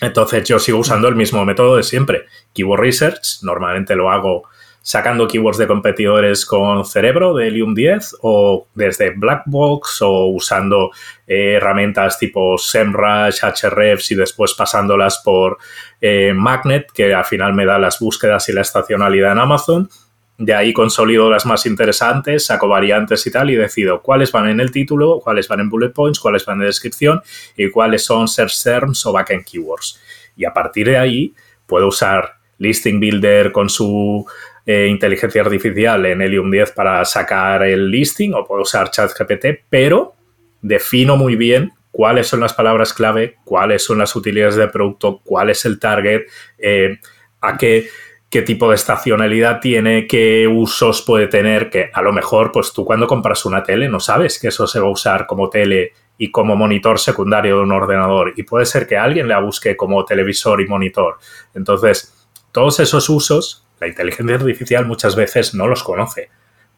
Entonces 0.00 0.42
yo 0.48 0.58
sigo 0.58 0.78
usando 0.78 1.06
el 1.06 1.14
mismo 1.14 1.44
método 1.44 1.76
de 1.76 1.84
siempre. 1.84 2.24
Keyword 2.52 2.80
Research, 2.80 3.42
normalmente 3.42 3.94
lo 3.94 4.10
hago 4.10 4.48
sacando 4.84 5.26
keywords 5.26 5.56
de 5.56 5.66
competidores 5.66 6.44
con 6.44 6.84
Cerebro 6.84 7.32
de 7.32 7.48
Helium 7.48 7.74
10 7.74 8.16
o 8.20 8.68
desde 8.74 9.14
Blackbox 9.16 10.02
o 10.02 10.26
usando 10.26 10.90
eh, 11.26 11.54
herramientas 11.54 12.18
tipo 12.18 12.58
SEMrush, 12.58 13.40
Hrefs 13.62 14.10
y 14.10 14.14
después 14.14 14.52
pasándolas 14.52 15.22
por 15.24 15.56
eh, 16.02 16.34
Magnet, 16.34 16.92
que 16.92 17.14
al 17.14 17.24
final 17.24 17.54
me 17.54 17.64
da 17.64 17.78
las 17.78 17.98
búsquedas 17.98 18.46
y 18.50 18.52
la 18.52 18.60
estacionalidad 18.60 19.32
en 19.32 19.38
Amazon. 19.38 19.88
De 20.36 20.52
ahí 20.52 20.74
consolido 20.74 21.30
las 21.30 21.46
más 21.46 21.64
interesantes, 21.64 22.44
saco 22.44 22.68
variantes 22.68 23.26
y 23.26 23.30
tal 23.30 23.50
y 23.50 23.54
decido 23.54 24.02
cuáles 24.02 24.32
van 24.32 24.50
en 24.50 24.60
el 24.60 24.70
título, 24.70 25.18
cuáles 25.24 25.48
van 25.48 25.60
en 25.60 25.70
bullet 25.70 25.94
points, 25.94 26.20
cuáles 26.20 26.44
van 26.44 26.60
en 26.60 26.66
descripción 26.66 27.22
y 27.56 27.70
cuáles 27.70 28.04
son 28.04 28.28
search 28.28 28.62
terms 28.62 29.06
o 29.06 29.12
backend 29.12 29.46
keywords. 29.46 29.98
Y 30.36 30.44
a 30.44 30.52
partir 30.52 30.88
de 30.88 30.98
ahí 30.98 31.34
puedo 31.66 31.88
usar 31.88 32.34
Listing 32.58 33.00
Builder 33.00 33.50
con 33.50 33.70
su 33.70 34.26
eh, 34.66 34.86
inteligencia 34.88 35.42
artificial 35.42 36.06
en 36.06 36.22
Helium 36.22 36.50
10 36.50 36.72
para 36.72 37.04
sacar 37.04 37.64
el 37.64 37.90
listing 37.90 38.32
o 38.34 38.46
puedo 38.46 38.62
usar 38.62 38.90
ChatGPT, 38.90 39.64
pero 39.68 40.14
defino 40.62 41.16
muy 41.16 41.36
bien 41.36 41.72
cuáles 41.90 42.26
son 42.26 42.40
las 42.40 42.54
palabras 42.54 42.92
clave, 42.92 43.36
cuáles 43.44 43.84
son 43.84 43.98
las 43.98 44.16
utilidades 44.16 44.56
del 44.56 44.70
producto, 44.70 45.20
cuál 45.22 45.50
es 45.50 45.64
el 45.64 45.78
target, 45.78 46.22
eh, 46.58 46.98
a 47.40 47.58
qué, 47.58 47.88
qué 48.30 48.42
tipo 48.42 48.68
de 48.70 48.74
estacionalidad 48.74 49.60
tiene, 49.60 50.06
qué 50.06 50.48
usos 50.48 51.02
puede 51.02 51.28
tener, 51.28 51.70
que 51.70 51.90
a 51.92 52.02
lo 52.02 52.12
mejor 52.12 52.50
pues 52.50 52.72
tú 52.72 52.84
cuando 52.84 53.06
compras 53.06 53.44
una 53.44 53.62
tele 53.62 53.88
no 53.88 54.00
sabes 54.00 54.40
que 54.40 54.48
eso 54.48 54.66
se 54.66 54.80
va 54.80 54.86
a 54.86 54.90
usar 54.90 55.26
como 55.26 55.50
tele 55.50 55.92
y 56.16 56.30
como 56.30 56.56
monitor 56.56 56.98
secundario 56.98 57.56
de 57.56 57.62
un 57.62 57.72
ordenador 57.72 58.32
y 58.36 58.44
puede 58.44 58.66
ser 58.66 58.86
que 58.86 58.96
alguien 58.96 59.28
la 59.28 59.40
busque 59.40 59.76
como 59.76 60.04
televisor 60.04 60.60
y 60.60 60.66
monitor. 60.66 61.18
Entonces, 61.54 62.12
todos 62.50 62.80
esos 62.80 63.08
usos 63.08 63.63
la 63.80 63.88
inteligencia 63.88 64.36
artificial 64.36 64.86
muchas 64.86 65.16
veces 65.16 65.54
no 65.54 65.66
los 65.66 65.82
conoce. 65.82 66.30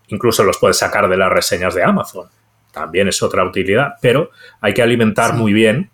Incluso 0.08 0.44
los 0.44 0.58
puedes 0.58 0.78
sacar 0.78 1.08
de 1.08 1.16
las 1.16 1.30
reseñas 1.30 1.74
de 1.74 1.82
Amazon. 1.82 2.28
También 2.72 3.08
es 3.08 3.22
otra 3.22 3.44
utilidad, 3.44 3.94
pero 4.00 4.30
hay 4.60 4.74
que 4.74 4.82
alimentar 4.82 5.34
muy 5.34 5.52
bien 5.52 5.90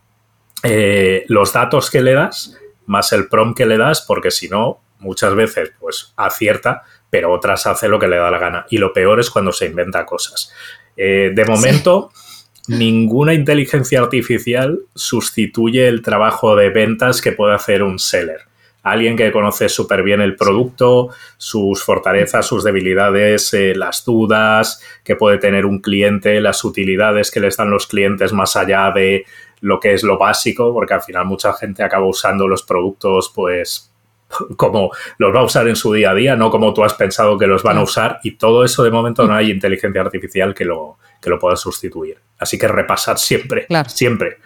eh, 0.63 1.25
los 1.29 1.53
datos 1.53 1.91
que 1.91 2.03
le 2.03 2.13
das 2.15 2.59
más 2.87 3.13
el 3.13 3.29
prompt 3.29 3.57
que 3.57 3.67
le 3.67 3.79
das, 3.79 4.03
porque 4.03 4.31
si 4.31 4.49
no, 4.49 4.81
muchas 4.99 5.35
veces 5.35 5.73
pues 5.79 6.13
acierta, 6.17 6.83
pero 7.11 7.33
otras 7.33 7.67
hace 7.67 7.89
lo 7.89 7.99
que 7.99 8.09
le 8.09 8.17
da 8.17 8.31
la 8.31 8.39
gana. 8.39 8.67
Y 8.71 8.79
lo 8.79 8.93
peor 8.93 9.21
es 9.21 9.31
cuando 9.31 9.53
se 9.53 9.67
inventa 9.67 10.05
cosas. 10.05 10.53
Eh, 10.97 11.33
de 11.35 11.45
momento, 11.45 12.11
ninguna 12.69 13.35
inteligencia 13.35 14.01
artificial 14.01 14.81
sustituye 14.95 15.89
el 15.89 16.03
trabajo 16.03 16.57
de 16.57 16.71
ventas 16.71 17.21
que 17.21 17.33
puede 17.33 17.55
hacer 17.55 17.83
un 17.83 17.99
seller 17.99 18.52
alguien 18.83 19.17
que 19.17 19.33
conoce 19.33 19.69
súper 19.69 20.03
bien 20.03 20.21
el 20.21 20.37
producto, 20.37 21.11
sus 21.37 21.83
fortalezas, 21.83 22.47
sus 22.47 22.65
debilidades, 22.65 23.53
eh, 23.55 23.75
las 23.75 24.05
dudas 24.05 24.83
que 25.05 25.17
puede 25.17 25.39
tener 25.39 25.67
un 25.67 25.81
cliente, 25.81 26.41
las 26.41 26.65
utilidades 26.65 27.31
que 27.31 27.41
les 27.41 27.57
dan 27.57 27.71
los 27.71 27.87
clientes 27.87 28.33
más 28.33 28.57
allá 28.57 28.91
de 28.91 29.25
lo 29.61 29.79
que 29.79 29.95
es 29.95 30.03
lo 30.03 30.19
básico, 30.19 30.73
porque 30.73 30.95
al 30.95 31.03
final 31.03 31.27
mucha 31.27 31.53
gente 31.53 31.85
acaba 31.85 32.07
usando 32.07 32.49
los 32.49 32.65
productos 32.65 33.31
pues 33.35 33.93
como 34.57 34.91
los 35.19 35.35
va 35.35 35.41
a 35.41 35.45
usar 35.45 35.69
en 35.69 35.77
su 35.77 35.93
día 35.93 36.11
a 36.11 36.15
día, 36.15 36.35
no 36.35 36.51
como 36.51 36.75
tú 36.75 36.83
has 36.83 36.95
pensado 36.95 37.39
que 37.39 37.47
los 37.47 37.63
van 37.63 37.79
a 37.79 37.83
usar 37.83 38.19
y 38.25 38.33
todo 38.33 38.65
eso 38.65 38.83
de 38.83 38.91
momento 38.91 39.27
no 39.27 39.35
hay 39.35 39.51
inteligencia 39.51 40.01
artificial 40.01 40.55
que 40.55 40.65
lo, 40.65 40.99
que 41.21 41.31
lo 41.31 41.39
pueda 41.39 41.55
sustituir. 41.55 42.19
Así 42.39 42.59
que 42.59 42.67
repasar 42.67 43.19
siempre, 43.19 43.67
siempre 43.87 44.39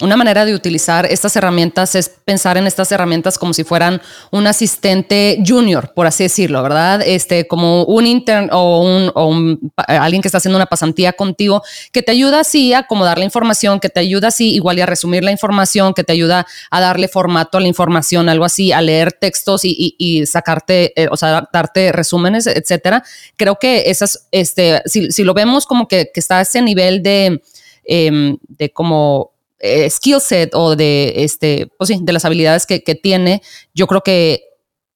una 0.00 0.16
manera 0.16 0.44
de 0.44 0.54
utilizar 0.54 1.06
estas 1.06 1.36
herramientas 1.36 1.94
es 1.94 2.08
pensar 2.08 2.56
en 2.56 2.66
estas 2.66 2.90
herramientas 2.90 3.38
como 3.38 3.54
si 3.54 3.62
fueran 3.62 4.02
un 4.32 4.48
asistente 4.48 5.38
junior, 5.46 5.92
por 5.94 6.08
así 6.08 6.24
decirlo, 6.24 6.64
¿verdad? 6.64 7.00
Este, 7.06 7.46
como 7.46 7.84
un 7.84 8.04
intern 8.04 8.48
o, 8.50 8.80
un, 8.82 9.72
alguien 9.76 10.20
que 10.20 10.26
está 10.26 10.38
haciendo 10.38 10.56
una 10.56 10.66
pasantía 10.66 11.12
contigo, 11.12 11.62
que 11.92 12.02
te 12.02 12.10
ayuda 12.10 12.40
así 12.40 12.72
a 12.72 12.78
acomodar 12.80 13.18
la 13.18 13.24
información, 13.24 13.78
que 13.78 13.88
te 13.88 14.00
ayuda 14.00 14.28
así 14.28 14.52
igual 14.52 14.78
y 14.78 14.80
a 14.80 14.86
resumir 14.86 15.22
la 15.22 15.30
información, 15.30 15.94
que 15.94 16.02
te 16.02 16.12
ayuda 16.12 16.44
a 16.72 16.80
darle 16.80 17.06
formato 17.06 17.58
a 17.58 17.60
la 17.60 17.68
información, 17.68 18.28
algo 18.28 18.44
así, 18.44 18.72
a 18.72 18.82
leer 18.82 19.12
textos 19.12 19.60
y, 19.64 20.24
sacarte, 20.26 21.00
eh, 21.00 21.06
o 21.08 21.16
sea, 21.16 21.48
darte 21.52 21.92
resúmenes, 21.92 22.48
etcétera. 22.48 23.04
Creo 23.36 23.60
que 23.60 23.84
esas, 23.86 24.26
este, 24.32 24.82
si, 24.86 25.22
lo 25.22 25.34
vemos 25.34 25.66
como 25.66 25.86
que, 25.86 26.10
está 26.14 26.38
a 26.38 26.42
ese 26.42 26.62
nivel 26.62 27.02
de, 27.02 27.42
em, 27.84 28.38
de 28.48 28.70
como 28.72 29.33
eh, 29.66 29.88
skill 29.88 30.20
set 30.20 30.50
o 30.54 30.76
de, 30.76 31.10
este, 31.16 31.68
pues 31.78 31.88
sí, 31.88 31.98
de 32.02 32.12
las 32.12 32.26
habilidades 32.26 32.66
que, 32.66 32.80
tiene, 33.02 33.40
yo 33.72 33.86
creo 33.86 34.02
que 34.02 34.42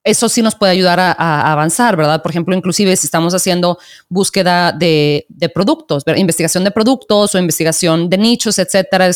eso 0.04 0.28
sí 0.28 0.42
nos 0.42 0.56
puede 0.56 0.72
ayudar 0.72 1.00
a, 1.00 1.52
avanzar, 1.52 1.96
¿verdad? 1.96 2.20
Por 2.20 2.30
ejemplo, 2.30 2.54
inclusive 2.54 2.94
si 2.96 3.06
estamos 3.06 3.32
haciendo 3.32 3.78
búsqueda 4.10 4.72
de, 4.72 5.26
productos, 5.54 6.04
investigación 6.16 6.64
de 6.64 6.70
productos 6.70 7.34
o 7.34 7.38
investigación 7.38 8.10
de 8.10 8.18
nichos, 8.18 8.58
etcétera, 8.58 9.10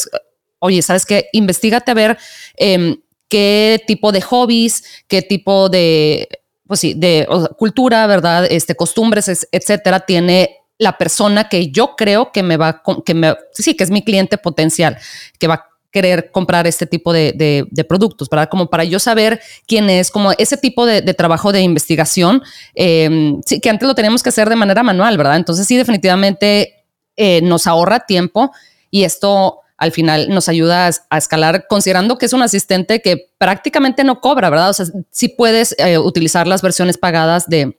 oye, 0.58 0.80
¿sabes 0.80 1.04
qué? 1.04 1.28
Investígate 1.32 1.90
a 1.90 1.94
ver 1.94 2.18
em, 2.56 2.96
qué 3.28 3.78
tipo 3.86 4.10
de 4.10 4.22
hobbies, 4.22 4.84
qué 5.06 5.20
tipo 5.20 5.68
de, 5.68 6.28
pues 6.66 6.80
sí, 6.80 6.94
de 6.94 7.28
cultura, 7.58 8.06
¿verdad? 8.06 8.46
Este, 8.50 8.74
costumbres, 8.74 9.46
etcétera, 9.52 10.00
tiene 10.00 10.61
la 10.82 10.98
persona 10.98 11.48
que 11.48 11.70
yo 11.70 11.94
creo 11.96 12.32
que 12.32 12.42
me 12.42 12.56
va, 12.56 12.82
que 13.06 13.14
me, 13.14 13.36
sí, 13.52 13.74
que 13.76 13.84
es 13.84 13.90
mi 13.90 14.02
cliente 14.02 14.36
potencial, 14.36 14.98
que 15.38 15.46
va 15.46 15.54
a 15.54 15.66
querer 15.92 16.32
comprar 16.32 16.66
este 16.66 16.86
tipo 16.86 17.12
de, 17.12 17.66
productos, 17.88 18.28
¿verdad? 18.28 18.48
Como 18.50 18.68
para 18.68 18.82
yo 18.82 18.98
saber 18.98 19.40
quién 19.68 19.88
es, 19.90 20.10
como 20.10 20.32
ese 20.32 20.56
tipo 20.56 20.84
de, 20.84 21.02
trabajo 21.14 21.52
de 21.52 21.60
investigación, 21.60 22.42
em, 22.74 23.40
que 23.42 23.70
antes 23.70 23.86
lo 23.86 23.94
teníamos 23.94 24.24
que 24.24 24.30
hacer 24.30 24.48
de 24.48 24.56
manera 24.56 24.82
manual, 24.82 25.16
¿verdad? 25.16 25.36
Entonces 25.36 25.68
sí, 25.68 25.76
definitivamente 25.76 26.84
eh, 27.16 27.40
nos 27.42 27.68
ahorra 27.68 28.00
tiempo 28.00 28.50
y 28.90 29.04
esto 29.04 29.60
al 29.76 29.92
final 29.92 30.30
nos 30.30 30.48
ayuda 30.48 30.90
a, 31.10 31.18
escalar, 31.18 31.66
considerando 31.68 32.18
que 32.18 32.26
es 32.26 32.32
un 32.32 32.42
asistente 32.42 33.02
que 33.02 33.30
prácticamente 33.38 34.02
no 34.02 34.20
cobra, 34.20 34.50
¿verdad? 34.50 34.70
O 34.70 34.72
sea, 34.72 34.86
sí 35.10 35.28
puedes 35.28 35.76
eh, 35.78 35.98
utilizar 35.98 36.46
las 36.48 36.62
versiones 36.62 36.98
pagadas 36.98 37.48
de, 37.48 37.76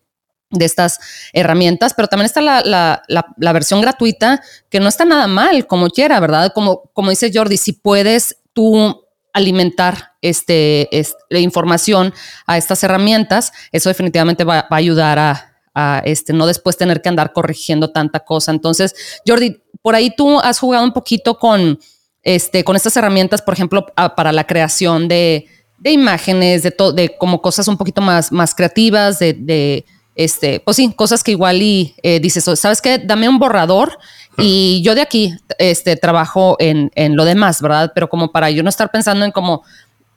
de 0.54 0.66
estas 0.66 1.00
herramientas, 1.34 1.94
pero 1.94 2.08
también 2.08 2.26
está 2.26 2.42
la, 2.42 3.54
versión 3.54 3.82
gratuita, 3.82 4.42
que 4.70 4.80
no 4.80 4.88
está 4.88 5.06
nada 5.06 5.28
mal, 5.28 5.68
como 5.68 5.90
quiera, 5.90 6.20
¿verdad? 6.20 6.52
Como, 6.54 6.90
como 6.94 7.10
dice 7.10 7.32
Jordi, 7.34 7.58
si 7.58 7.74
puedes 7.74 8.38
tú 8.54 9.04
alimentar 9.34 10.14
este, 10.22 10.88
la 11.30 11.40
información 11.40 12.14
a 12.46 12.58
estas 12.58 12.84
herramientas, 12.84 13.52
eso 13.72 13.90
definitivamente 13.90 14.44
va, 14.44 14.68
a 14.70 14.76
ayudar 14.76 15.20
a, 15.20 16.02
este, 16.06 16.34
no 16.34 16.46
después 16.46 16.78
tener 16.78 17.02
que 17.02 17.10
andar 17.10 17.34
corrigiendo 17.34 17.92
tanta 17.92 18.20
cosa. 18.20 18.52
Entonces, 18.52 18.96
Jordi, 19.28 19.62
por 19.82 19.96
ahí 19.96 20.14
tú 20.16 20.40
has 20.40 20.60
jugado 20.60 20.84
un 20.84 20.94
poquito 20.94 21.40
con, 21.40 21.80
este, 22.22 22.64
con 22.64 22.76
estas 22.76 22.96
herramientas, 22.96 23.42
por 23.42 23.56
ejemplo, 23.56 23.88
para 24.16 24.32
la 24.32 24.46
creación 24.46 25.08
de, 25.08 25.48
imágenes, 25.84 26.62
de, 26.64 26.74
de 26.94 27.18
como 27.18 27.42
cosas 27.42 27.68
un 27.68 27.78
poquito 27.78 28.02
más, 28.02 28.32
más 28.32 28.54
creativas, 28.54 29.18
de 29.18 29.84
este, 30.16 30.60
pues 30.60 30.78
sí, 30.78 30.94
cosas 30.94 31.24
que 31.24 31.32
igual 31.32 31.62
y 31.62 31.96
eh, 32.04 32.20
dices, 32.20 32.44
¿sabes 32.60 32.82
qué? 32.82 33.00
Dame 33.00 33.28
un 33.28 33.40
borrador 33.40 33.98
y 34.38 34.82
yo 34.84 34.96
de 34.96 35.02
aquí 35.02 35.34
este, 35.58 35.96
trabajo 35.96 36.56
en, 36.60 36.92
lo 37.16 37.26
demás, 37.26 37.62
¿verdad? 37.62 37.92
Pero 37.94 38.10
como 38.10 38.32
para 38.32 38.50
yo 38.50 38.64
no 38.64 38.70
estar 38.70 38.92
pensando 38.92 39.26
en 39.26 39.32
como 39.32 39.64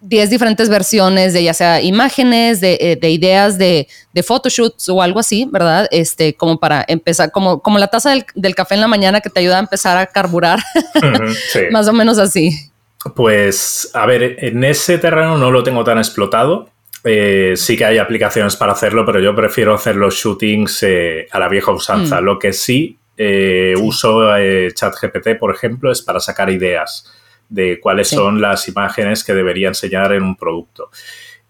10 0.00 0.30
diferentes 0.30 0.68
versiones 0.68 1.32
de 1.32 1.42
ya 1.42 1.54
sea 1.54 1.80
imágenes, 1.80 2.60
de, 2.60 2.98
eh, 3.02 3.10
ideas 3.10 3.58
de, 3.58 3.88
de, 4.12 4.22
photoshoots 4.22 4.88
o 4.88 5.02
algo 5.02 5.20
así, 5.20 5.48
¿verdad? 5.50 5.88
Este, 5.90 6.34
como 6.34 6.58
para 6.58 6.84
empezar, 6.88 7.30
como, 7.30 7.60
como 7.60 7.78
la 7.78 7.88
taza 7.88 8.10
del, 8.34 8.54
café 8.54 8.74
en 8.74 8.82
la 8.82 8.88
mañana 8.88 9.20
que 9.20 9.30
te 9.30 9.40
ayuda 9.40 9.56
a 9.56 9.60
empezar 9.60 9.96
a 9.96 10.06
carburar, 10.06 10.60
más 11.70 11.88
o 11.88 11.92
menos 11.92 12.18
así. 12.18 12.70
Pues, 13.14 13.90
a 13.94 14.06
ver, 14.06 14.44
en 14.44 14.64
ese 14.64 14.98
terreno 14.98 15.38
no 15.38 15.50
lo 15.50 15.62
tengo 15.62 15.84
tan 15.84 15.98
explotado. 15.98 16.68
Eh, 17.08 17.52
sí 17.56 17.76
que 17.76 17.84
hay 17.84 17.98
aplicaciones 17.98 18.56
para 18.56 18.72
hacerlo, 18.72 19.06
pero 19.06 19.20
yo 19.20 19.32
prefiero 19.32 19.72
hacer 19.72 19.94
los 19.94 20.16
shootings 20.16 20.82
eh, 20.82 21.28
a 21.30 21.38
la 21.38 21.48
vieja 21.48 21.70
usanza. 21.70 22.20
Mm. 22.20 22.24
Lo 22.24 22.38
que 22.38 22.52
sí, 22.52 22.98
eh, 23.16 23.74
uso 23.80 24.28
ChatGPT, 24.74 25.38
por 25.38 25.54
ejemplo, 25.54 25.92
es 25.92 26.02
para 26.02 26.18
sacar 26.18 26.50
ideas 26.50 27.12
de 27.48 27.78
cuáles 27.78 28.08
son 28.08 28.40
las 28.40 28.66
imágenes 28.66 29.22
que 29.22 29.34
debería 29.34 29.68
enseñar 29.68 30.12
en 30.12 30.24
un 30.24 30.34
producto. 30.34 30.90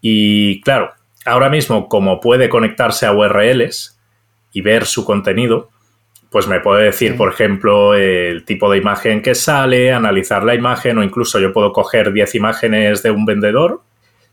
Y 0.02 0.60
claro, 0.60 0.92
ahora 1.24 1.48
mismo, 1.48 1.88
como 1.88 2.20
puede 2.20 2.50
conectarse 2.50 3.06
a 3.06 3.12
URLs 3.12 3.98
y 4.52 4.60
ver 4.60 4.84
su 4.84 5.06
contenido, 5.06 5.70
pues 6.28 6.48
me 6.48 6.60
puede 6.60 6.84
decir, 6.84 7.16
por 7.16 7.32
ejemplo, 7.32 7.94
el 7.94 8.44
tipo 8.44 8.70
de 8.70 8.76
imagen 8.76 9.22
que 9.22 9.34
sale, 9.34 9.90
analizar 9.90 10.44
la 10.44 10.54
imagen 10.54 10.98
o 10.98 11.02
incluso 11.02 11.38
yo 11.38 11.54
puedo 11.54 11.72
coger 11.72 12.12
10 12.12 12.34
imágenes 12.34 13.02
de 13.02 13.10
un 13.10 13.24
vendedor, 13.24 13.80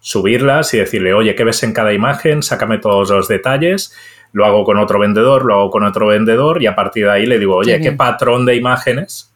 subirlas 0.04 0.74
y 0.74 0.80
decirle, 0.80 1.14
oye, 1.14 1.34
¿qué 1.34 1.46
ves 1.46 1.64
en 1.64 1.72
cada 1.72 1.94
imagen? 1.94 2.44
Sácame 2.44 2.78
todos 2.78 3.10
los 3.10 3.30
detalles. 3.30 3.96
Lo 4.34 4.46
hago 4.46 4.66
con 4.66 4.78
otro 4.78 5.00
vendedor, 5.00 5.46
lo 5.46 5.54
hago 5.54 5.72
con 5.72 5.86
otro 5.86 6.08
vendedor 6.08 6.62
y 6.62 6.68
a 6.68 6.76
partir 6.76 7.06
de 7.06 7.12
ahí 7.12 7.26
le 7.26 7.40
digo, 7.40 7.56
oye, 7.56 7.80
¿qué 7.80 7.94
patrón 7.94 8.46
de 8.46 8.56
imágenes 8.56 9.34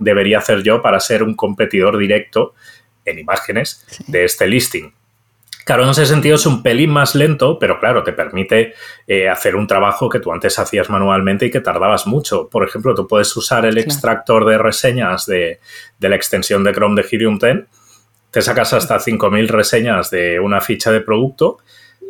debería 0.00 0.38
hacer 0.38 0.62
yo 0.64 0.82
para 0.82 0.98
ser 0.98 1.22
un 1.22 1.34
competidor 1.34 1.96
directo 1.96 2.54
en 3.04 3.20
imágenes 3.20 3.86
de 4.08 4.24
este 4.24 4.48
listing? 4.48 4.92
Claro, 5.64 5.84
en 5.84 5.90
ese 5.90 6.06
sentido 6.06 6.34
es 6.34 6.46
un 6.46 6.64
pelín 6.64 6.90
más 6.90 7.14
lento, 7.14 7.58
pero 7.58 7.78
claro, 7.78 8.02
te 8.02 8.12
permite 8.12 8.74
eh, 9.06 9.28
hacer 9.28 9.54
un 9.54 9.68
trabajo 9.68 10.08
que 10.08 10.18
tú 10.18 10.32
antes 10.32 10.58
hacías 10.58 10.90
manualmente 10.90 11.46
y 11.46 11.50
que 11.50 11.60
tardabas 11.60 12.08
mucho. 12.08 12.48
Por 12.48 12.66
ejemplo, 12.66 12.94
tú 12.94 13.06
puedes 13.06 13.36
usar 13.36 13.66
el 13.66 13.78
extractor 13.78 14.46
de 14.46 14.58
reseñas 14.58 15.26
de, 15.26 15.60
la 16.00 16.16
extensión 16.16 16.64
de 16.64 16.72
Chrome 16.72 17.00
de 17.00 17.06
Helium 17.08 17.38
10, 17.38 17.66
te 18.30 18.42
sacas 18.42 18.72
hasta 18.72 18.98
5.000 18.98 19.48
reseñas 19.48 20.10
de 20.10 20.40
una 20.40 20.60
ficha 20.60 20.90
de 20.90 21.00
producto, 21.00 21.58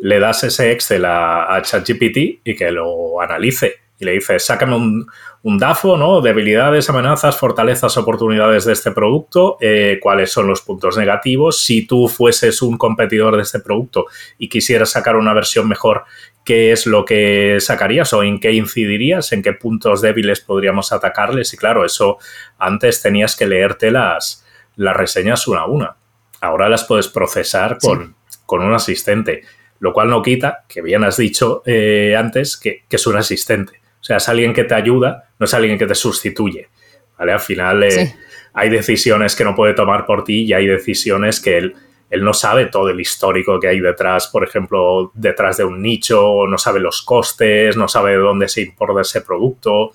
le 0.01 0.19
das 0.19 0.43
ese 0.43 0.71
Excel 0.71 1.05
a, 1.05 1.61
ChatGPT 1.61 2.41
y 2.43 2.55
que 2.55 2.71
lo 2.71 3.21
analice 3.21 3.75
y 3.99 4.05
le 4.05 4.13
dices, 4.13 4.45
sácame 4.45 4.77
un, 4.77 5.07
un 5.43 5.57
DAFO, 5.57 5.97
¿no? 5.97 6.21
Debilidades, 6.21 6.89
amenazas, 6.89 7.37
fortalezas, 7.37 7.97
oportunidades 7.97 8.63
de 8.63 8.71
este 8.71 8.91
producto, 8.91 9.57
eh, 9.59 9.99
cuáles 10.01 10.31
son 10.31 10.47
los 10.47 10.61
puntos 10.61 10.97
negativos. 10.97 11.61
Si 11.61 11.85
tú 11.85 12.07
fueses 12.07 12.61
un 12.61 12.77
competidor 12.77 13.35
de 13.35 13.41
este 13.41 13.59
producto 13.59 14.05
y 14.37 14.47
quisieras 14.47 14.91
sacar 14.91 15.17
una 15.17 15.33
versión 15.33 15.67
mejor, 15.67 16.05
¿qué 16.45 16.71
es 16.71 16.85
lo 16.85 17.03
que 17.03 17.57
sacarías 17.59 18.13
o 18.13 18.23
en 18.23 18.39
qué 18.39 18.53
incidirías? 18.53 19.33
¿En 19.33 19.41
qué 19.41 19.51
puntos 19.51 20.01
débiles 20.01 20.39
podríamos 20.39 20.93
atacarles? 20.93 21.53
Y 21.53 21.57
claro, 21.57 21.83
eso 21.83 22.19
antes 22.57 23.01
tenías 23.01 23.35
que 23.35 23.47
leerte 23.47 23.91
las, 23.91 24.45
las 24.77 24.95
reseñas 24.95 25.45
una 25.49 25.61
a 25.61 25.65
una. 25.65 25.98
Ahora 26.41 26.69
las 26.69 26.85
puedes 26.85 27.07
procesar 27.07 27.77
con, 27.79 28.15
con 28.45 28.61
un 28.61 28.73
asistente, 28.73 29.43
lo 29.79 29.93
cual 29.93 30.09
no 30.09 30.21
quita, 30.21 30.65
que 30.67 30.81
bien 30.81 31.03
has 31.03 31.17
dicho 31.17 31.63
eh, 31.65 32.15
antes, 32.17 32.57
que, 32.57 32.83
que 32.87 32.95
es 32.95 33.07
un 33.07 33.17
asistente 33.17 33.79
o 33.99 34.03
sea, 34.03 34.17
es 34.17 34.29
alguien 34.29 34.53
que 34.53 34.63
te 34.63 34.73
ayuda, 34.73 35.29
no 35.37 35.45
es 35.45 35.53
alguien 35.53 35.77
que 35.77 35.85
te 35.85 35.95
sustituye. 35.95 36.69
¿vale? 37.17 37.33
Al 37.33 37.39
final 37.39 37.83
eh, 37.83 38.15
hay 38.53 38.69
decisiones 38.69 39.35
que 39.35 39.43
no 39.43 39.55
puede 39.55 39.73
tomar 39.73 40.05
por 40.05 40.23
ti 40.23 40.43
y 40.43 40.53
hay 40.53 40.67
decisiones 40.67 41.39
que 41.41 41.57
él, 41.57 41.75
él 42.09 42.23
no 42.23 42.33
sabe 42.33 42.67
todo 42.67 42.89
el 42.89 42.99
histórico 42.99 43.59
que 43.59 43.67
hay 43.67 43.79
detrás, 43.79 44.27
por 44.27 44.43
ejemplo, 44.43 45.11
detrás 45.13 45.57
de 45.57 45.65
un 45.65 45.81
nicho, 45.81 46.47
no 46.47 46.57
sabe 46.57 46.79
los 46.79 47.01
costes, 47.01 47.75
no 47.75 47.87
sabe 47.87 48.11
de 48.11 48.17
dónde 48.17 48.47
se 48.47 48.61
importa 48.61 49.01
ese 49.01 49.21
producto. 49.21 49.91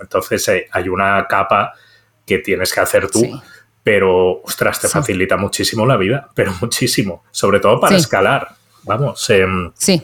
Entonces 0.00 0.46
eh, 0.48 0.68
hay 0.70 0.88
una 0.88 1.26
capa 1.26 1.72
que 2.26 2.38
tienes 2.38 2.74
que 2.74 2.80
hacer 2.80 3.08
tú. 3.10 3.40
Pero, 3.86 4.42
ostras, 4.42 4.80
te 4.80 4.88
facilita 4.88 5.36
muchísimo 5.36 5.86
la 5.86 5.96
vida, 5.96 6.28
pero 6.34 6.52
muchísimo. 6.60 7.22
Sobre 7.30 7.60
todo 7.60 7.78
para 7.78 7.94
escalar. 7.94 8.48
Vamos. 8.82 9.30
Em, 9.30 9.70
sí. 9.74 10.02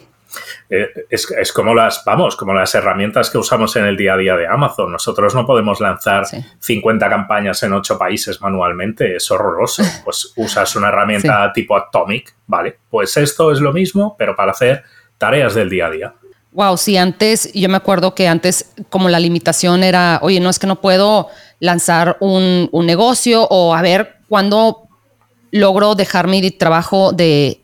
Eh, 0.71 0.89
es, 1.11 1.53
como 1.53 1.75
las, 1.75 2.05
vamos, 2.07 2.37
como 2.37 2.55
las 2.55 2.73
herramientas 2.77 3.29
que 3.29 3.39
usamos 3.39 3.75
en 3.75 3.87
el 3.87 3.97
día 3.97 4.15
a 4.15 4.17
día 4.17 4.37
de 4.37 4.47
Amazon. 4.47 4.93
Nosotros 4.93 5.35
no 5.35 5.45
podemos 5.45 5.81
lanzar 5.81 6.27
50 6.61 7.09
campañas 7.09 7.61
en 7.65 7.73
8 7.73 7.99
países 7.99 8.41
manualmente, 8.41 9.17
es 9.17 9.29
horroroso. 9.33 9.83
Pues 10.05 10.33
usas 10.37 10.77
una 10.77 10.87
herramienta 10.87 11.53
tipo 11.53 11.77
Atomic, 11.77 12.37
¿vale? 12.47 12.79
Pues 12.89 13.17
esto 13.17 13.51
es 13.51 13.61
lo 13.61 13.73
mismo, 13.73 14.15
pero 14.17 14.37
para 14.37 14.53
hacer 14.53 14.85
tareas 15.19 15.57
del 15.57 15.69
día 15.69 15.87
a 15.87 15.91
día. 15.91 16.15
Wow, 16.53 16.77
sí, 16.77 16.97
antes, 16.97 17.51
yo 17.55 17.69
me 17.69 17.77
acuerdo 17.77 18.15
que 18.15 18.29
antes 18.29 18.67
como 18.91 19.09
la 19.09 19.19
limitación 19.19 19.83
era, 19.83 20.19
oye, 20.23 20.39
no 20.39 20.51
es 20.51 20.59
que 20.59 20.67
no 20.67 20.81
puedo 20.81 21.29
lanzar 21.61 22.19
un, 22.21 22.69
un 22.73 22.87
negocio 22.87 23.45
o 23.49 23.75
a 23.75 23.81
ver 23.81 24.17
cuándo 24.29 24.89
logro 25.53 25.95
dejar 25.95 26.27
mi 26.27 26.51
trabajo 26.51 27.13
de, 27.13 27.61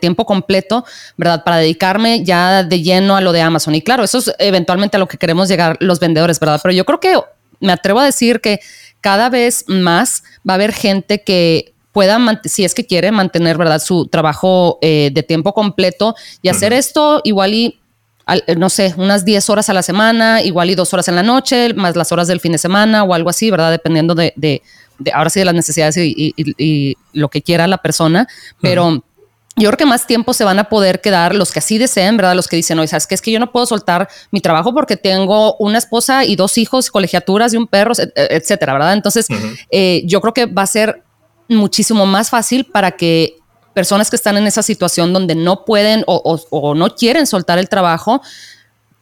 tiempo 0.00 0.24
completo, 0.24 0.84
¿verdad? 1.16 1.42
Para 1.42 1.56
dedicarme 1.56 2.22
ya 2.22 2.62
de 2.62 2.82
lleno 2.82 3.16
a 3.16 3.20
lo 3.20 3.32
de 3.32 3.40
Amazon. 3.40 3.74
Y 3.74 3.82
claro, 3.82 4.04
eso 4.04 4.18
es 4.18 4.32
eventualmente 4.38 4.96
a 4.96 5.00
lo 5.00 5.08
que 5.08 5.18
queremos 5.18 5.48
llegar 5.48 5.76
los 5.80 5.98
vendedores, 5.98 6.38
¿verdad? 6.38 6.60
Pero 6.62 6.74
yo 6.74 6.84
creo 6.84 7.00
que 7.00 7.18
me 7.58 7.72
atrevo 7.72 8.00
a 8.00 8.04
decir 8.04 8.40
que 8.40 8.60
cada 9.00 9.30
vez 9.30 9.64
más 9.66 10.22
va 10.48 10.52
a 10.52 10.56
haber 10.56 10.72
gente 10.72 11.22
que 11.22 11.72
pueda, 11.90 12.18
si 12.44 12.64
es 12.64 12.74
que 12.74 12.86
quiere, 12.86 13.10
mantener, 13.12 13.56
¿verdad? 13.56 13.80
Su 13.80 14.06
trabajo 14.06 14.78
eh, 14.82 15.10
de 15.12 15.22
tiempo 15.22 15.54
completo 15.54 16.14
y 16.42 16.48
hacer 16.48 16.72
esto 16.72 17.20
igual 17.24 17.54
y 17.54 17.80
no 18.56 18.68
sé, 18.68 18.94
unas 18.96 19.24
10 19.24 19.50
horas 19.50 19.68
a 19.68 19.72
la 19.72 19.82
semana, 19.82 20.42
igual 20.42 20.70
y 20.70 20.74
dos 20.74 20.92
horas 20.92 21.08
en 21.08 21.16
la 21.16 21.22
noche, 21.22 21.74
más 21.74 21.96
las 21.96 22.12
horas 22.12 22.28
del 22.28 22.40
fin 22.40 22.52
de 22.52 22.58
semana 22.58 23.04
o 23.04 23.14
algo 23.14 23.30
así, 23.30 23.50
¿verdad? 23.50 23.70
Dependiendo 23.70 24.14
de, 24.14 24.62
ahora 25.12 25.30
sí 25.30 25.40
de 25.40 25.44
las 25.46 25.54
necesidades 25.54 25.96
y, 25.98 26.96
lo 27.12 27.28
que 27.28 27.42
quiera 27.42 27.66
la 27.66 27.78
persona, 27.78 28.26
pero... 28.60 29.04
Yo 29.54 29.68
creo 29.68 29.76
que 29.76 29.84
más 29.84 30.06
tiempo 30.06 30.32
se 30.32 30.44
van 30.44 30.58
a 30.58 30.70
poder 30.70 31.02
quedar 31.02 31.34
los 31.34 31.52
que 31.52 31.58
así 31.58 31.76
deseen, 31.76 32.16
¿verdad? 32.16 32.34
Los 32.34 32.48
que 32.48 32.56
dicen, 32.56 32.78
oye, 32.78 32.88
¿sabes 32.88 33.06
qué? 33.06 33.14
Es 33.14 33.20
que 33.20 33.30
yo 33.30 33.38
no 33.38 33.52
puedo 33.52 33.66
soltar 33.66 34.08
mi 34.30 34.40
trabajo 34.40 34.72
porque 34.72 34.96
tengo 34.96 35.56
una 35.56 35.76
esposa 35.76 36.24
y 36.24 36.36
dos 36.36 36.56
hijos, 36.56 36.90
colegiaturas 36.90 37.52
y 37.52 37.58
un 37.58 37.66
perro, 37.66 37.92
etcétera, 38.16 38.72
¿verdad? 38.72 38.94
Entonces, 38.94 39.26
eh, 39.70 40.04
yo 40.06 40.22
creo 40.22 40.32
que 40.32 40.46
va 40.46 40.62
a 40.62 40.66
ser 40.66 41.02
muchísimo 41.48 42.06
más 42.06 42.30
fácil 42.30 42.64
para 42.64 42.92
que 42.92 43.36
personas 43.74 44.10
que 44.10 44.16
están 44.16 44.36
en 44.36 44.46
esa 44.46 44.62
situación 44.62 45.12
donde 45.12 45.34
no 45.34 45.64
pueden 45.64 46.04
o 46.06 46.74
no 46.74 46.94
quieren 46.94 47.26
soltar 47.26 47.58
el 47.58 47.68
trabajo, 47.68 48.22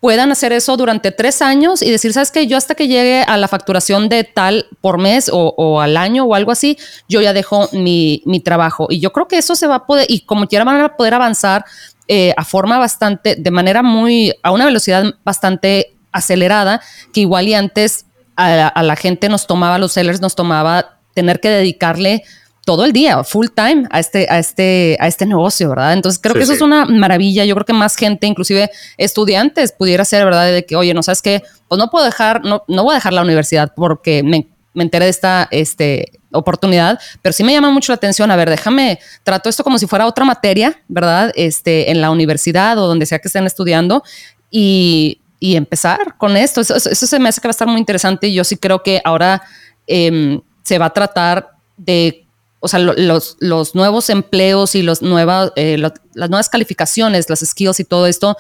puedan 0.00 0.32
hacer 0.32 0.52
eso 0.52 0.76
durante 0.76 1.12
tres 1.12 1.42
años 1.42 1.82
y 1.82 1.90
decir, 1.90 2.12
sabes 2.12 2.30
que 2.30 2.46
yo 2.46 2.56
hasta 2.56 2.74
que 2.74 2.88
llegue 2.88 3.22
a 3.22 3.36
la 3.36 3.48
facturación 3.48 4.08
de 4.08 4.24
tal 4.24 4.66
por 4.80 4.98
mes 4.98 5.30
o, 5.32 5.80
al 5.80 5.96
año 5.96 6.24
o 6.24 6.34
algo 6.34 6.50
así, 6.50 6.78
yo 7.08 7.20
ya 7.20 7.32
dejo 7.32 7.68
mi, 7.72 8.22
trabajo. 8.42 8.86
Y 8.90 8.98
yo 9.00 9.12
creo 9.12 9.28
que 9.28 9.36
eso 9.38 9.54
se 9.54 9.66
va 9.66 9.76
a 9.76 9.86
poder, 9.86 10.06
y 10.08 10.20
como 10.20 10.46
quiera 10.46 10.64
van 10.64 10.80
a 10.80 10.96
poder 10.96 11.14
avanzar 11.14 11.64
eh, 12.08 12.32
a 12.36 12.44
forma 12.44 12.78
bastante, 12.78 13.36
de 13.36 13.50
manera 13.50 13.82
muy, 13.82 14.34
a 14.42 14.50
una 14.50 14.64
velocidad 14.64 15.04
bastante 15.22 15.94
acelerada, 16.12 16.80
que 17.12 17.20
igual 17.20 17.46
y 17.46 17.54
antes 17.54 18.06
a, 18.36 18.68
a 18.68 18.82
la 18.82 18.96
gente 18.96 19.28
nos 19.28 19.46
tomaba, 19.46 19.78
los 19.78 19.92
sellers 19.92 20.20
nos 20.20 20.34
tomaba 20.34 20.98
tener 21.14 21.40
que 21.40 21.50
dedicarle 21.50 22.24
todo 22.70 22.84
el 22.84 22.92
día, 22.92 23.24
full 23.24 23.48
time 23.52 23.88
a 23.90 23.98
este, 23.98 24.28
a 24.30 24.38
este, 24.38 24.96
a 25.00 25.08
este 25.08 25.26
negocio, 25.26 25.70
¿verdad? 25.70 25.92
Entonces 25.92 26.20
creo 26.22 26.36
que 26.36 26.42
eso 26.42 26.52
es 26.52 26.60
una 26.60 26.84
maravilla. 26.84 27.44
Yo 27.44 27.56
creo 27.56 27.66
que 27.66 27.72
más 27.72 27.96
gente, 27.96 28.28
inclusive 28.28 28.70
estudiantes, 28.96 29.72
pudiera 29.72 30.04
ser, 30.04 30.24
¿verdad? 30.24 30.52
De 30.52 30.64
que, 30.64 30.76
oye, 30.76 30.94
no 30.94 31.02
sabes 31.02 31.20
qué, 31.20 31.42
pues 31.66 31.80
no 31.80 31.90
puedo 31.90 32.04
dejar, 32.04 32.44
no, 32.44 32.62
no 32.68 32.84
voy 32.84 32.92
a 32.92 32.94
dejar 32.98 33.12
la 33.12 33.22
universidad 33.22 33.72
porque 33.74 34.22
me, 34.22 34.46
me 34.72 34.84
enteré 34.84 35.06
de 35.06 35.10
esta 35.10 35.48
este, 35.50 36.12
oportunidad, 36.30 37.00
pero 37.22 37.32
sí 37.32 37.42
me 37.42 37.52
llama 37.52 37.72
mucho 37.72 37.90
la 37.90 37.96
atención. 37.96 38.30
A 38.30 38.36
ver, 38.36 38.48
déjame, 38.48 39.00
trato 39.24 39.48
esto 39.48 39.64
como 39.64 39.76
si 39.76 39.88
fuera 39.88 40.06
otra 40.06 40.24
materia, 40.24 40.80
¿verdad? 40.86 41.32
Este, 41.34 41.90
en 41.90 42.00
la 42.00 42.12
universidad 42.12 42.78
o 42.78 42.86
donde 42.86 43.04
sea 43.04 43.18
que 43.18 43.26
estén 43.26 43.46
estudiando 43.46 44.04
y, 44.48 45.20
y 45.40 45.56
empezar 45.56 46.16
con 46.18 46.36
esto. 46.36 46.60
Eso, 46.60 46.76
eso, 46.76 47.06
se 47.06 47.18
me 47.18 47.30
hace 47.30 47.40
que 47.40 47.48
va 47.48 47.50
a 47.50 47.58
estar 47.58 47.66
muy 47.66 47.80
interesante 47.80 48.28
y 48.28 48.34
yo 48.34 48.44
sí 48.44 48.56
creo 48.56 48.84
que 48.84 49.02
ahora 49.04 49.42
em, 49.88 50.40
se 50.62 50.78
va 50.78 50.86
a 50.86 50.90
tratar 50.90 51.50
de 51.76 52.26
o 52.60 52.68
sea, 52.68 52.78
los, 52.78 53.36
los, 53.40 53.74
nuevos 53.74 54.10
empleos 54.10 54.74
y 54.74 54.82
los 54.82 55.00
nuevas, 55.02 55.52
eh, 55.56 55.78
las 55.78 56.30
nuevas 56.30 56.48
calificaciones, 56.50 57.28
las 57.30 57.40
skills 57.40 57.80
y 57.80 57.84
todo 57.84 58.06
esto 58.06 58.36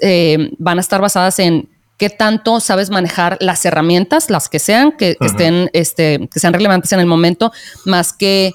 eh, 0.00 0.50
van 0.58 0.78
a 0.78 0.80
estar 0.80 1.00
basadas 1.00 1.38
en 1.38 1.68
qué 1.96 2.10
tanto 2.10 2.58
sabes 2.58 2.90
manejar 2.90 3.38
las 3.40 3.64
herramientas, 3.64 4.30
las 4.30 4.48
que 4.48 4.58
sean, 4.58 4.92
que, 4.92 5.16
estén, 5.20 5.70
este, 5.72 6.28
que 6.32 6.40
sean 6.40 6.52
relevantes 6.52 6.92
en 6.92 6.98
el 6.98 7.06
momento, 7.06 7.52
más 7.84 8.12
que 8.12 8.52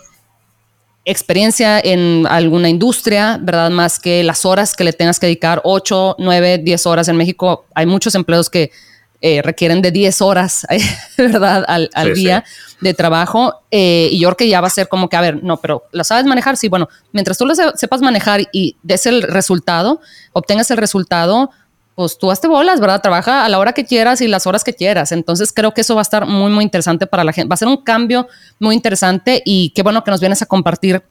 experiencia 1.06 1.80
en 1.80 2.28
alguna 2.28 2.68
industria, 2.68 3.40
¿verdad? 3.42 3.70
Más 3.70 4.00
que 4.00 4.24
las 4.26 4.44
horas 4.44 4.76
que 4.76 4.84
le 4.84 4.92
tengas 4.92 5.20
que 5.20 5.28
dedicar, 5.28 5.62
8, 5.64 6.18
9, 6.20 6.58
10 6.58 6.86
horas. 6.86 7.08
En 7.08 7.16
México 7.16 7.66
hay 7.74 7.86
muchos 7.86 8.14
empleos 8.16 8.50
que 8.50 8.72
eh, 9.22 9.42
requieren 9.42 9.82
de 9.82 9.92
10 9.92 10.22
horas, 10.22 10.68
¿verdad? 11.18 11.66
Al, 11.68 12.14
día 12.14 12.44
de 12.82 12.94
trabajo. 12.94 13.62
Eh, 13.72 14.10
y 14.12 14.20
yo 14.20 14.30
creo 14.30 14.38
que 14.38 14.48
ya 14.48 14.62
va 14.62 14.68
a 14.68 14.72
ser 14.72 14.88
como 14.88 15.10
que, 15.10 15.18
a 15.18 15.22
ver, 15.22 15.44
no, 15.44 15.58
pero 15.58 15.84
¿lo 15.92 16.04
sabes 16.04 16.26
manejar? 16.26 16.58
Sí, 16.58 16.68
bueno, 16.68 16.88
mientras 17.14 17.38
tú 17.38 17.46
lo 17.46 17.56
sepas 17.56 18.02
manejar 18.02 18.42
y 18.52 18.76
des 18.84 19.06
el 19.08 19.24
resultado, 19.24 20.02
obtengas 20.34 20.70
el 20.70 20.78
resultado, 20.78 21.50
pues 21.96 22.20
tú 22.20 22.30
hazte 22.30 22.48
bolas, 22.48 22.80
¿verdad? 22.80 23.02
Trabaja 23.02 23.44
a 23.44 23.50
la 23.50 23.58
hora 23.58 23.74
que 23.74 23.86
quieras 23.86 24.22
y 24.22 24.28
las 24.28 24.46
horas 24.46 24.64
que 24.64 24.76
quieras. 24.76 25.12
Entonces 25.12 25.52
creo 25.52 25.74
que 25.74 25.82
eso 25.82 25.96
va 25.96 26.02
a 26.02 26.04
estar 26.04 26.28
muy, 26.28 26.52
muy 26.52 26.64
interesante 26.64 27.08
para 27.08 27.24
la 27.24 27.34
gente. 27.34 27.50
Va 27.50 27.56
a 27.56 27.58
ser 27.58 27.68
un 27.68 27.78
cambio 27.78 28.28
muy 28.60 28.76
interesante 28.76 29.42
y 29.44 29.72
qué 29.72 29.82
bueno 29.82 30.04
que 30.04 30.12
nos 30.12 30.20
vienes 30.20 30.44
a 30.44 30.46
compartir 30.46 31.02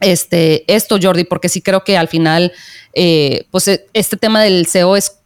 este, 0.00 0.64
esto, 0.66 0.98
Jordi, 1.00 1.22
porque 1.22 1.48
sí 1.48 1.62
creo 1.62 1.84
que 1.84 1.96
al 1.96 2.08
final, 2.08 2.52
eh, 2.94 3.46
pues 3.52 3.70
este 3.92 4.16
tema 4.16 4.42
del 4.42 4.66
SEO 4.66 4.96
es 4.96 5.20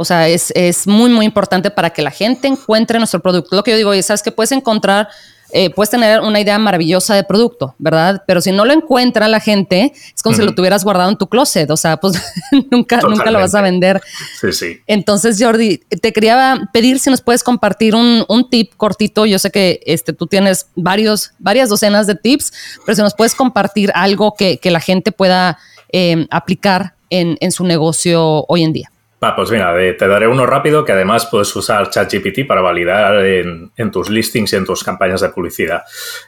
o 0.00 0.04
sea, 0.04 0.28
es, 0.28 0.86
muy, 0.86 1.10
muy 1.10 1.26
importante 1.26 1.70
para 1.72 1.90
que 1.90 2.02
la 2.02 2.12
gente 2.12 2.46
encuentre 2.46 2.98
nuestro 2.98 3.20
producto. 3.20 3.56
Lo 3.56 3.64
que 3.64 3.72
yo 3.72 3.76
digo 3.76 3.92
es, 3.92 4.06
¿sabes 4.06 4.22
que 4.22 4.30
Puedes 4.30 4.52
encontrar 4.52 5.08
eh, 5.50 5.70
puedes 5.70 5.88
tener 5.88 6.20
una 6.20 6.38
idea 6.40 6.58
maravillosa 6.58 7.14
de 7.14 7.24
producto, 7.24 7.74
¿verdad? 7.78 8.22
Pero 8.26 8.42
si 8.42 8.52
no 8.52 8.66
lo 8.66 8.74
encuentra 8.74 9.28
la 9.28 9.40
gente, 9.40 9.94
es 10.14 10.22
como 10.22 10.36
si 10.36 10.42
lo 10.42 10.54
tuvieras 10.54 10.84
guardado 10.84 11.08
en 11.10 11.16
tu 11.16 11.26
closet, 11.26 11.70
o 11.70 11.76
sea, 11.76 11.96
pues 11.96 12.22
nunca, 12.70 13.00
nunca 13.00 13.30
lo 13.30 13.38
vas 13.38 13.54
a 13.54 13.62
vender. 13.62 14.00
Sí, 14.40 14.52
sí. 14.52 14.80
Entonces, 14.86 15.42
Jordi, 15.42 15.78
te 15.78 16.12
quería 16.12 16.68
pedir 16.72 17.00
si 17.00 17.08
nos 17.08 17.22
puedes 17.22 17.42
compartir 17.42 17.94
un, 17.94 18.26
tip 18.50 18.74
cortito. 18.76 19.24
Yo 19.24 19.38
sé 19.38 19.50
que 19.50 19.80
este, 19.86 20.12
tú 20.12 20.26
tienes 20.26 20.68
varios, 20.76 21.32
varias 21.38 21.70
docenas 21.70 22.06
de 22.06 22.14
tips, 22.14 22.52
pero 22.84 22.94
si 22.94 23.02
nos 23.02 23.14
puedes 23.14 23.34
compartir 23.34 23.90
algo 23.94 24.34
que, 24.34 24.60
la 24.68 24.80
gente 24.80 25.12
pueda 25.12 25.58
eh, 25.92 26.26
aplicar 26.30 26.94
en, 27.08 27.38
en 27.40 27.52
su 27.52 27.64
negocio 27.64 28.44
hoy 28.48 28.64
en 28.64 28.74
día 28.74 28.92
pues 29.20 29.50
mira, 29.50 29.74
te 29.74 30.06
daré 30.06 30.28
uno 30.28 30.46
rápido 30.46 30.84
que 30.84 30.92
además 30.92 31.26
puedes 31.26 31.54
usar 31.56 31.90
ChatGPT 31.90 32.46
para 32.46 32.60
validar 32.60 33.24
en, 33.24 33.90
tus 33.90 34.10
listings 34.10 34.52
y 34.52 34.56
en 34.56 34.64
tus 34.64 34.84
campañas 34.84 35.20
de 35.20 35.30
publicidad. 35.30 35.82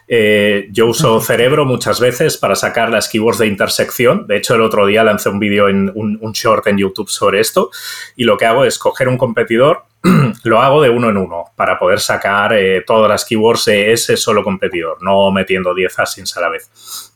Eh, 0.07 0.67
yo 0.71 0.87
uso 0.87 1.21
Cerebro 1.21 1.65
muchas 1.65 2.01
veces 2.01 2.37
para 2.37 2.55
sacar 2.55 2.89
las 2.89 3.07
keywords 3.07 3.39
de 3.39 3.47
intersección. 3.47 4.27
De 4.27 4.37
hecho, 4.37 4.55
el 4.55 4.61
otro 4.61 4.85
día 4.85 5.05
lancé 5.05 5.29
un 5.29 5.39
vídeo 5.39 5.69
en 5.69 5.89
un, 5.95 6.19
short 6.33 6.67
en 6.67 6.77
YouTube 6.77 7.09
sobre 7.09 7.39
esto 7.39 7.69
y 8.17 8.25
lo 8.25 8.37
que 8.37 8.45
hago 8.45 8.65
es 8.65 8.77
coger 8.77 9.07
un 9.07 9.17
competidor, 9.17 9.83
lo 10.43 10.61
hago 10.61 10.81
de 10.81 10.89
uno 10.89 11.09
en 11.09 11.17
uno 11.17 11.45
para 11.55 11.79
poder 11.79 12.01
sacar 12.01 12.53
eh, 12.53 12.83
todas 12.85 13.09
las 13.09 13.23
keywords 13.23 13.65
de 13.65 13.93
ese 13.93 14.17
solo 14.17 14.43
competidor, 14.43 15.01
no 15.01 15.31
metiendo 15.31 15.73
10 15.73 15.99
asins 15.99 16.35
a 16.35 16.41
la 16.41 16.49
vez. 16.49 16.69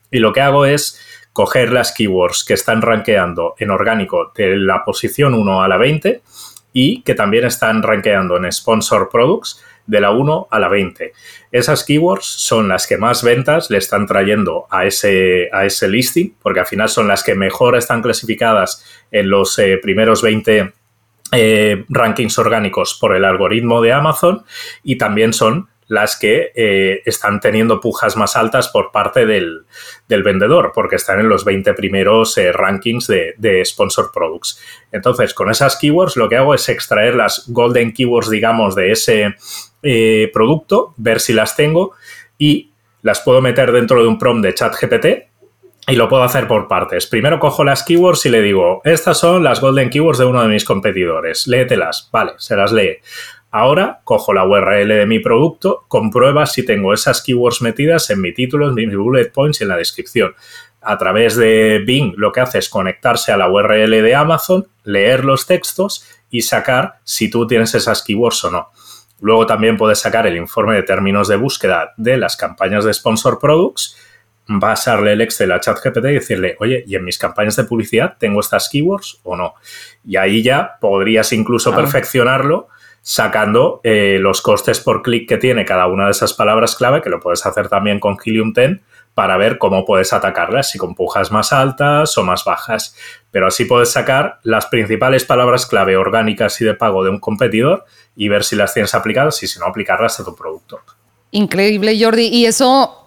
Y 0.09 0.19
lo 0.19 0.31
que 0.31 0.39
hago 0.39 0.65
es 0.65 1.01
coger 1.35 1.73
las 1.73 1.91
keywords 1.91 2.45
que 2.45 2.53
están 2.53 2.81
rankeando 2.81 3.55
en 3.59 3.69
orgánico 3.69 4.31
de 4.33 4.55
la 4.55 4.85
posición 4.85 5.33
1 5.33 5.63
a 5.63 5.67
la 5.67 5.75
20 5.75 6.21
y 6.71 7.01
que 7.01 7.13
también 7.13 7.43
están 7.43 7.83
rankeando 7.83 8.37
en 8.37 8.49
Sponsor 8.49 9.09
Products 9.11 9.61
de 9.85 9.99
la 9.99 10.11
1 10.11 10.47
a 10.49 10.59
la 10.59 10.69
20. 10.69 11.11
Esas 11.51 11.83
keywords 11.83 12.25
son 12.25 12.69
las 12.69 12.87
que 12.87 12.97
más 12.97 13.21
ventas 13.21 13.69
le 13.69 13.79
están 13.79 14.07
trayendo 14.07 14.65
a 14.69 14.85
ese, 14.85 15.49
a 15.51 15.65
ese 15.65 15.89
listing, 15.89 16.33
porque 16.41 16.61
al 16.61 16.67
final 16.67 16.87
son 16.87 17.09
las 17.09 17.21
que 17.21 17.35
mejor 17.35 17.75
están 17.75 18.01
clasificadas 18.01 18.85
en 19.11 19.29
los 19.29 19.59
eh, 19.59 19.77
primeros 19.83 20.21
20 20.21 20.71
eh, 21.33 21.85
rankings 21.89 22.39
orgánicos 22.39 22.97
por 22.97 23.13
el 23.13 23.25
algoritmo 23.25 23.81
de 23.81 23.91
Amazon 23.91 24.45
y 24.83 24.97
también 24.97 25.33
son 25.33 25.67
las 25.87 26.17
que 26.17 26.51
eh, 26.55 27.01
están 27.05 27.39
teniendo 27.39 27.79
pujas 27.79 28.17
más 28.17 28.35
altas 28.35 28.69
por 28.69 28.91
parte 28.91 29.25
del, 29.25 29.65
vendedor, 30.07 30.71
porque 30.73 30.95
están 30.95 31.19
en 31.19 31.29
los 31.29 31.45
20 31.45 31.73
primeros 31.73 32.37
eh, 32.37 32.51
rankings 32.51 33.07
de, 33.07 33.63
sponsor 33.65 34.11
products. 34.11 34.59
Entonces, 34.91 35.33
con 35.33 35.51
esas 35.51 35.77
keywords 35.77 36.17
lo 36.17 36.27
que 36.27 36.37
hago 36.37 36.53
es 36.53 36.67
extraer 36.69 37.15
las 37.15 37.45
golden 37.47 37.93
keywords, 37.93 38.29
digamos, 38.29 38.75
de 38.75 38.91
ese 38.91 39.35
eh, 39.83 40.29
producto, 40.33 40.93
ver 40.97 41.19
si 41.19 41.33
las 41.33 41.55
tengo 41.55 41.93
y 42.37 42.71
las 43.01 43.21
puedo 43.21 43.41
meter 43.41 43.71
dentro 43.71 44.01
de 44.01 44.07
un 44.07 44.17
prompt 44.17 44.43
de 44.43 44.53
ChatGPT 44.53 45.05
y 45.87 45.95
lo 45.95 46.09
puedo 46.09 46.23
hacer 46.23 46.47
por 46.47 46.67
partes. 46.67 47.05
Primero 47.05 47.39
cojo 47.39 47.63
las 47.63 47.83
keywords 47.83 48.25
y 48.25 48.29
le 48.29 48.41
digo, 48.41 48.81
estas 48.83 49.19
son 49.19 49.43
las 49.43 49.61
golden 49.61 49.89
keywords 49.89 50.17
de 50.17 50.25
uno 50.25 50.41
de 50.41 50.47
mis 50.47 50.65
competidores, 50.65 51.45
léetelas. 51.47 52.09
Vale, 52.11 52.33
se 52.37 52.55
las 52.55 52.71
lee. 52.71 52.97
Ahora 53.57 54.01
cojo 54.03 54.33
la 54.33 54.45
URL 54.45 54.89
de 54.89 55.05
mi 55.05 55.19
producto, 55.19 55.85
comprueba 55.87 56.45
si 56.45 56.65
tengo 56.65 56.93
esas 56.93 57.21
keywords 57.23 57.61
metidas 57.61 58.09
en 58.09 58.19
mi 58.19 58.33
título, 58.33 58.67
en 58.67 58.75
mis 58.75 58.97
bullet 58.97 59.31
points 59.31 59.61
y 59.61 59.63
en 59.63 59.69
la 59.69 59.77
descripción. 59.77 60.35
A 60.81 60.97
través 60.97 61.37
de 61.37 61.81
Bing 61.87 62.15
lo 62.17 62.33
que 62.33 62.41
hace 62.41 62.57
es 62.57 62.67
conectarse 62.67 63.31
a 63.31 63.37
la 63.37 63.49
URL 63.49 63.91
de 63.91 64.13
Amazon, 64.13 64.67
leer 64.83 65.23
los 65.23 65.47
textos 65.47 66.05
y 66.29 66.41
sacar 66.41 66.95
si 67.05 67.29
tú 67.29 67.47
tienes 67.47 67.73
esas 67.73 68.03
keywords 68.03 68.43
o 68.43 68.51
no. 68.51 68.71
Luego 69.21 69.45
también 69.45 69.77
puedes 69.77 69.99
sacar 69.99 70.27
el 70.27 70.35
informe 70.35 70.75
de 70.75 70.83
términos 70.83 71.29
de 71.29 71.37
búsqueda 71.37 71.93
de 71.95 72.17
las 72.17 72.35
campañas 72.35 72.83
de 72.83 72.93
Sponsor 72.93 73.39
Products, 73.39 73.95
basarle 74.47 75.13
el 75.13 75.21
Excel 75.21 75.53
a 75.53 75.61
ChatGPT 75.61 76.07
y 76.09 76.13
decirle, 76.15 76.57
oye, 76.59 76.83
¿y 76.85 76.97
en 76.97 77.05
mis 77.05 77.17
campañas 77.17 77.55
de 77.55 77.63
publicidad 77.63 78.17
tengo 78.19 78.41
estas 78.41 78.67
keywords 78.67 79.21
o 79.23 79.37
no? 79.37 79.53
Y 80.05 80.17
ahí 80.17 80.43
ya 80.43 80.75
podrías 80.81 81.31
incluso 81.31 81.73
perfeccionarlo 81.73 82.67
sacando 83.07 83.81
eh, 83.83 84.17
los 84.19 84.41
costes 84.41 84.79
por 84.79 85.03
clic 85.03 85.29
que 85.29 85.37
tiene 85.37 85.63
cada 85.63 85.85
una 85.85 86.05
de 86.05 86.11
esas 86.11 86.33
palabras 86.33 86.75
clave, 86.75 87.03
que 87.03 87.11
lo 87.11 87.19
puedes 87.19 87.45
hacer 87.45 87.69
también 87.69 87.99
con 87.99 88.17
Helium 88.17 88.51
10 88.51 88.79
para 89.13 89.37
ver 89.37 89.59
cómo 89.59 89.85
puedes 89.85 90.11
atacarlas, 90.11 90.71
si 90.71 90.79
con 90.79 90.95
pujas 90.95 91.31
más 91.31 91.53
altas 91.53 92.17
o 92.17 92.23
más 92.23 92.45
bajas. 92.45 92.95
Pero 93.29 93.45
así 93.45 93.65
puedes 93.65 93.91
sacar 93.91 94.39
las 94.41 94.65
principales 94.65 95.23
palabras 95.23 95.67
clave 95.67 95.97
orgánicas 95.97 96.59
y 96.61 96.65
de 96.65 96.73
pago 96.73 97.03
de 97.03 97.11
un 97.11 97.19
competidor 97.19 97.85
y 98.15 98.27
ver 98.27 98.43
si 98.43 98.55
las 98.55 98.73
tienes 98.73 98.95
aplicadas 98.95 99.41
y 99.43 99.47
si 99.47 99.59
no 99.59 99.67
aplicarlas 99.67 100.19
a 100.19 100.25
tu 100.25 100.35
producto. 100.35 100.79
Increíble, 101.29 101.95
Jordi. 102.03 102.29
Y 102.29 102.47
eso 102.47 103.04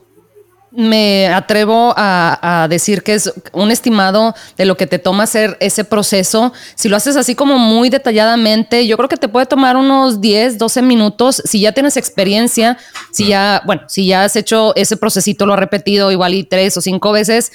me 0.70 1.28
atrevo 1.28 1.94
a, 1.96 2.66
decir 2.68 3.02
que 3.02 3.14
es 3.14 3.32
un 3.52 3.70
estimado 3.70 4.34
de 4.56 4.64
lo 4.64 4.76
que 4.76 4.86
te 4.86 4.98
toma 4.98 5.24
hacer 5.24 5.56
ese 5.60 5.84
proceso. 5.84 6.52
Si 6.74 6.88
lo 6.88 6.96
haces 6.96 7.16
así 7.16 7.34
como 7.34 7.58
muy 7.58 7.90
detalladamente, 7.90 8.86
yo 8.86 8.96
creo 8.96 9.08
que 9.08 9.16
te 9.16 9.28
puede 9.28 9.46
tomar 9.46 9.76
unos 9.76 10.20
10, 10.20 10.58
12 10.58 10.82
minutos. 10.82 11.42
Si 11.44 11.60
ya 11.60 11.72
tienes 11.72 11.96
experiencia, 11.96 12.78
si 13.12 13.28
ya, 13.28 13.62
bueno, 13.64 13.82
si 13.88 14.06
ya 14.06 14.24
has 14.24 14.36
hecho 14.36 14.74
ese 14.76 14.96
procesito, 14.96 15.46
lo 15.46 15.54
has 15.54 15.58
repetido 15.58 16.12
igual 16.12 16.34
y 16.34 16.44
tres 16.44 16.76
o 16.76 16.80
cinco 16.80 17.12
veces, 17.12 17.52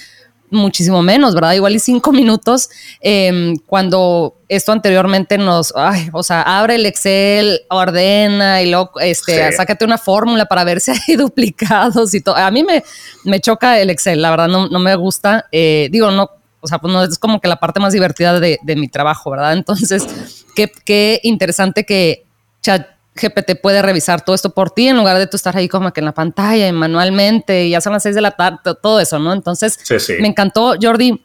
muchísimo 0.50 1.02
menos, 1.02 1.34
¿verdad? 1.34 1.52
Igual 1.52 1.76
y 1.76 1.78
cinco 1.78 2.12
minutos 2.12 2.70
em, 3.00 3.56
cuando 3.66 4.36
esto 4.48 4.72
anteriormente 4.72 5.38
nos, 5.38 5.72
ay, 5.76 6.08
o 6.12 6.22
sea, 6.22 6.42
abre 6.42 6.76
el 6.76 6.86
Excel, 6.86 7.62
ordena 7.70 8.62
y 8.62 8.70
luego, 8.70 8.92
este, 9.00 9.52
sácate 9.52 9.84
una 9.84 9.98
fórmula 9.98 10.46
para 10.46 10.64
ver 10.64 10.80
si 10.82 10.92
hay 10.92 11.16
duplicados 11.16 12.14
y 12.14 12.20
todo. 12.20 12.36
A 12.36 12.50
mí 12.50 12.62
me, 12.62 12.84
me 13.24 13.40
choca 13.40 13.78
el 13.80 13.90
Excel, 13.90 14.22
la 14.22 14.30
verdad 14.30 14.48
no, 14.48 14.68
no 14.68 14.78
me 14.78 14.94
gusta. 14.96 15.46
Eh, 15.50 15.88
digo, 15.90 16.10
no, 16.10 16.30
o 16.60 16.66
sea, 16.66 16.78
pues 16.78 16.92
no 16.92 17.02
es 17.02 17.18
como 17.18 17.40
que 17.40 17.48
la 17.48 17.56
parte 17.56 17.80
más 17.80 17.92
divertida 17.92 18.38
de, 18.40 18.58
de 18.62 18.76
mi 18.76 18.88
trabajo, 18.88 19.30
¿verdad? 19.30 19.52
Entonces, 19.52 20.44
qué, 20.54 20.70
qué 20.84 21.20
interesante 21.22 21.84
que 21.84 22.24
chat 22.62 22.93
GPT 23.14 23.60
puede 23.62 23.80
revisar 23.80 24.24
todo 24.24 24.34
esto 24.34 24.50
por 24.50 24.70
ti 24.70 24.88
en 24.88 24.96
lugar 24.96 25.18
de 25.18 25.26
tú 25.26 25.36
estar 25.36 25.56
ahí 25.56 25.68
como 25.68 25.92
que 25.92 26.00
en 26.00 26.06
la 26.06 26.12
pantalla 26.12 26.66
y 26.66 26.72
manualmente 26.72 27.66
y 27.66 27.70
ya 27.70 27.80
son 27.80 27.92
las 27.92 28.02
seis 28.02 28.14
de 28.14 28.20
la 28.20 28.32
tarde, 28.32 28.58
todo 28.82 28.98
eso, 28.98 29.18
¿no? 29.18 29.32
Entonces, 29.32 29.78
me 30.20 30.28
encantó, 30.28 30.74
Jordi, 30.80 31.24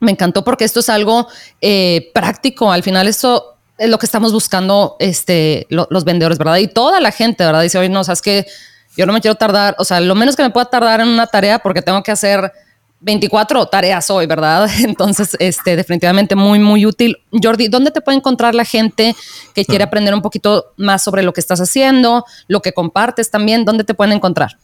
me 0.00 0.10
encantó 0.10 0.44
porque 0.44 0.64
esto 0.64 0.80
es 0.80 0.88
algo 0.88 1.28
eh, 1.60 2.10
práctico. 2.12 2.70
Al 2.70 2.82
final, 2.82 3.08
esto 3.08 3.56
es 3.78 3.88
lo 3.88 3.98
que 3.98 4.06
estamos 4.06 4.32
buscando 4.32 4.96
este, 4.98 5.66
los 5.70 6.04
vendedores, 6.04 6.38
¿verdad? 6.38 6.58
Y 6.58 6.68
toda 6.68 7.00
la 7.00 7.12
gente, 7.12 7.44
¿verdad? 7.44 7.62
Dice, 7.62 7.78
oye, 7.78 7.88
no, 7.88 8.04
sabes 8.04 8.20
que 8.20 8.46
yo 8.96 9.06
no 9.06 9.12
me 9.12 9.20
quiero 9.20 9.36
tardar, 9.36 9.74
o 9.78 9.84
sea, 9.84 10.00
lo 10.00 10.14
menos 10.14 10.36
que 10.36 10.42
me 10.42 10.50
pueda 10.50 10.66
tardar 10.66 11.00
en 11.00 11.08
una 11.08 11.26
tarea 11.26 11.60
porque 11.60 11.80
tengo 11.80 12.02
que 12.02 12.12
hacer 12.12 12.52
24 13.02 13.66
tareas 13.66 14.10
hoy, 14.10 14.26
¿verdad? 14.26 14.68
Entonces, 14.84 15.36
este, 15.38 15.76
definitivamente 15.76 16.34
muy, 16.34 16.58
muy 16.58 16.86
útil. 16.86 17.18
Jordi, 17.30 17.68
¿dónde 17.68 17.90
te 17.90 18.00
puede 18.00 18.18
encontrar 18.18 18.54
la 18.54 18.64
gente 18.64 19.14
que 19.54 19.64
quiere 19.64 19.84
aprender 19.84 20.14
un 20.14 20.22
poquito 20.22 20.72
más 20.76 21.02
sobre 21.02 21.22
lo 21.22 21.32
que 21.32 21.40
estás 21.40 21.60
haciendo, 21.60 22.24
lo 22.48 22.60
que 22.60 22.72
compartes 22.72 23.30
también? 23.30 23.64
¿Dónde 23.64 23.84
te 23.84 23.94
pueden 23.94 24.14
encontrar? 24.14 24.56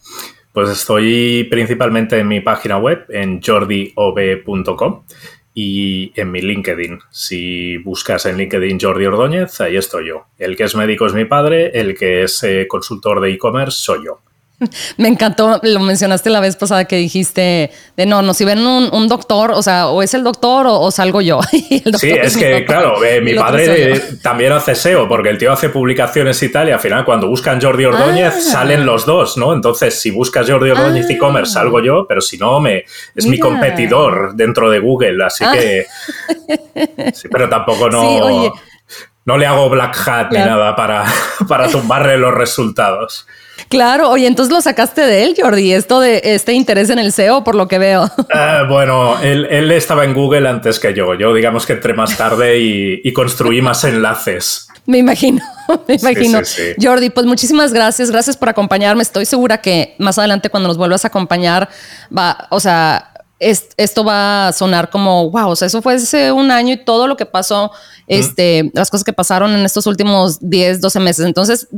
Pues 0.53 0.71
estoy 0.71 1.47
principalmente 1.51 2.19
en 2.19 2.29
mi 2.29 2.41
página 2.41 2.79
web, 2.79 3.05
en 3.11 3.41
jordiob.com 3.43 5.03
y 5.55 6.13
en 6.15 6.31
mi 6.31 6.41
LinkedIn. 6.41 7.01
Si 7.11 7.79
buscas 7.79 8.27
en 8.27 8.37
LinkedIn 8.39 8.79
Jordi 8.81 9.07
Ordóñez, 9.07 9.61
ahí 9.61 9.77
estoy 9.77 10.09
yo. 10.09 10.27
El 10.39 10.57
que 10.57 10.65
es 10.65 10.75
médico 10.75 11.07
es 11.07 11.15
mi 11.15 11.25
padre, 11.25 11.73
el 11.79 11.97
que 11.97 12.23
es 12.23 12.43
eh, 12.45 12.67
consultor 12.69 13.21
de 13.21 13.33
e-commerce 13.33 13.79
soy 13.79 14.05
yo. 14.05 14.21
Me 14.97 15.09
encantó, 15.09 15.61
lo 15.63 15.81
mencionaste 15.81 16.31
la 16.31 16.41
vez 16.41 16.57
pasada 16.57 16.85
que 16.87 16.97
dijiste 16.97 17.71
de 17.97 18.07
no, 18.07 18.23
no, 18.23 18.35
si 18.35 18.45
ven 18.45 18.67
un, 18.67 19.09
doctor, 19.09 19.53
o 19.53 19.63
sea, 19.63 19.89
o 19.89 20.03
es 20.03 20.15
el 20.15 20.25
doctor 20.25 20.67
o, 20.69 20.91
salgo 20.91 21.21
yo. 21.21 21.41
sí, 21.99 22.11
es, 22.11 22.37
que, 22.37 22.65
claro, 22.65 23.03
eh, 23.05 23.21
mi 23.21 23.35
padre 23.35 24.01
también 24.23 24.53
hace 24.53 24.75
SEO, 24.75 25.09
porque 25.09 25.29
el 25.29 25.39
tío 25.39 25.53
hace 25.53 25.69
publicaciones 25.69 26.43
y 26.43 26.51
tal, 26.51 26.69
y 26.69 26.73
al 26.73 26.81
final 26.81 27.05
cuando 27.05 27.29
buscan 27.29 27.61
Jordi 27.61 27.85
Ordóñez 27.85 28.35
ah. 28.37 28.41
salen 28.41 28.85
los 28.85 29.07
dos, 29.07 29.37
¿no? 29.37 29.53
Entonces, 29.53 30.01
si 30.01 30.11
buscas 30.11 30.51
Jordi 30.51 30.71
Ordóñez 30.71 31.07
ah. 31.09 31.13
e-commerce, 31.13 31.53
salgo 31.53 31.81
yo, 31.81 32.07
pero 32.09 32.21
si 32.21 32.37
no, 32.37 32.61
me, 32.61 32.85
es 33.15 33.27
mi 33.27 33.39
competidor 33.39 34.35
dentro 34.35 34.71
de 34.71 34.81
Google, 34.81 35.25
así 35.25 35.45
ah. 35.45 35.53
que. 35.53 35.87
Sí, 37.15 37.29
pero 37.31 37.49
tampoco 37.49 37.89
no. 37.89 38.53
no 39.25 39.39
le 39.39 39.47
hago 39.47 39.69
black 39.69 39.97
hat 40.09 40.33
ni 40.33 40.39
nada 40.39 40.75
para, 40.75 41.05
para 41.49 41.69
tumbarle 41.69 42.19
los 42.19 42.35
resultados. 42.35 43.27
Claro, 43.69 44.11
oye, 44.11 44.27
entonces 44.27 44.53
lo 44.53 44.61
sacaste 44.61 45.03
de 45.03 45.25
él, 45.25 45.35
Jordi, 45.39 45.73
esto 45.73 46.01
de 46.01 46.21
este 46.25 46.53
interés 46.53 46.91
en 46.91 46.99
el 46.99 47.13
SEO, 47.13 47.45
por 47.45 47.55
lo 47.55 47.69
que 47.69 47.79
veo. 47.79 48.11
Eh, 48.35 48.63
bueno, 48.69 49.21
él, 49.21 49.71
estaba 49.73 50.05
en 50.05 50.15
Google 50.15 50.49
antes 50.49 50.79
que 50.79 50.95
yo. 50.95 51.15
Yo, 51.15 51.35
digamos 51.35 51.67
que 51.67 51.75
entré 51.75 51.93
más 51.95 52.17
tarde 52.17 52.59
y, 52.59 53.13
construí 53.13 53.61
más 53.61 53.85
enlaces. 53.85 54.69
Me 54.87 54.99
imagino, 54.99 55.43
me 55.89 55.95
imagino. 55.95 56.41
Jordi, 56.81 57.11
pues 57.11 57.27
muchísimas 57.27 57.73
gracias, 57.73 58.11
gracias 58.11 58.37
por 58.37 58.49
acompañarme. 58.49 59.03
Estoy 59.03 59.27
segura 59.27 59.61
que 59.61 59.97
más 59.99 60.19
adelante 60.19 60.51
cuando 60.51 60.69
nos 60.69 60.79
vuelvas 60.79 61.05
a 61.05 61.09
acompañar, 61.09 61.69
va, 62.17 62.47
o 62.51 62.61
sea, 62.61 63.13
esto 63.41 64.05
va 64.05 64.49
a 64.49 64.53
sonar 64.53 64.91
como, 64.91 65.31
wow, 65.31 65.51
o 65.51 65.57
sea, 65.57 65.67
eso 65.67 65.83
fue 65.83 65.95
hace 65.95 66.33
un 66.33 66.51
año 66.51 66.75
y 66.75 66.85
todo 66.85 67.07
lo 67.07 67.17
que 67.17 67.27
pasó, 67.27 67.71
este, 68.07 68.71
las 68.75 68.91
cosas 68.91 69.05
que 69.05 69.13
pasaron 69.13 69.53
en 69.55 69.65
estos 69.65 69.87
últimos 69.87 70.39
10, 70.41 70.81
12 70.81 71.01
meses. 71.01 71.27
Entonces, 71.27 71.69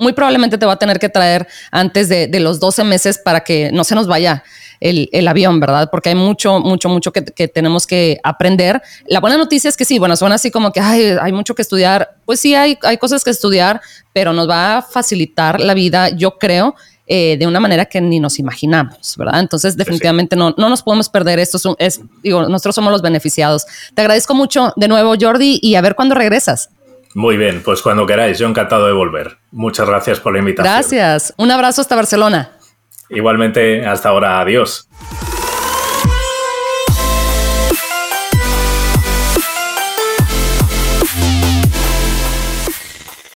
muy 0.00 0.12
probablemente 0.12 0.58
te 0.58 0.66
va 0.66 0.72
a 0.72 0.78
tener 0.78 0.98
que 0.98 1.08
traer 1.08 1.46
antes 1.70 2.08
de, 2.08 2.28
los 2.40 2.58
12 2.58 2.84
meses 2.84 3.18
para 3.18 3.40
que 3.40 3.70
no 3.72 3.84
se 3.84 3.94
nos 3.94 4.06
vaya 4.06 4.42
el, 4.80 5.28
avión, 5.28 5.60
¿verdad? 5.60 5.88
Porque 5.90 6.08
hay 6.08 6.14
mucho, 6.14 6.58
mucho, 6.58 6.88
mucho 6.88 7.12
que, 7.12 7.48
tenemos 7.48 7.86
que 7.86 8.18
aprender. 8.24 8.80
La 9.06 9.20
buena 9.20 9.36
noticia 9.36 9.68
es 9.68 9.76
que 9.76 9.84
sí, 9.84 9.98
bueno, 9.98 10.16
suena 10.16 10.36
así 10.36 10.50
como 10.50 10.72
que 10.72 10.80
hay 10.80 11.32
mucho 11.32 11.54
que 11.54 11.62
estudiar. 11.62 12.16
Pues 12.24 12.40
sí, 12.40 12.54
hay, 12.54 12.78
hay 12.82 12.96
cosas 12.96 13.22
que 13.22 13.30
estudiar, 13.30 13.80
pero 14.12 14.32
nos 14.32 14.48
va 14.48 14.78
a 14.78 14.82
facilitar 14.82 15.60
la 15.60 15.74
vida, 15.74 16.08
yo 16.08 16.38
creo, 16.38 16.74
eh, 17.12 17.36
de 17.36 17.46
una 17.48 17.58
manera 17.58 17.86
que 17.86 18.00
ni 18.00 18.20
nos 18.20 18.38
imaginamos, 18.38 19.16
¿verdad? 19.16 19.40
Entonces, 19.40 19.76
definitivamente 19.76 20.36
no, 20.36 20.54
no 20.56 20.68
nos 20.68 20.80
podemos 20.80 21.08
perder 21.08 21.40
esto. 21.40 21.74
Es, 21.80 22.00
digo, 22.22 22.48
nosotros 22.48 22.74
somos 22.76 22.92
los 22.92 23.02
beneficiados. 23.02 23.66
Te 23.94 24.02
agradezco 24.02 24.32
mucho 24.32 24.72
de 24.76 24.86
nuevo, 24.86 25.14
Jordi, 25.20 25.58
y 25.60 25.74
a 25.74 25.80
ver 25.80 25.96
cuándo 25.96 26.14
regresas. 26.14 26.70
Muy 27.14 27.36
bien, 27.36 27.62
pues 27.64 27.82
cuando 27.82 28.06
queráis, 28.06 28.38
yo 28.38 28.46
encantado 28.46 28.86
de 28.86 28.92
volver. 28.92 29.38
Muchas 29.50 29.88
gracias 29.88 30.20
por 30.20 30.32
la 30.32 30.38
invitación. 30.38 30.72
Gracias. 30.72 31.34
Un 31.36 31.50
abrazo 31.50 31.80
hasta 31.80 31.96
Barcelona. 31.96 32.52
Igualmente, 33.08 33.84
hasta 33.84 34.10
ahora, 34.10 34.40
adiós. 34.40 34.88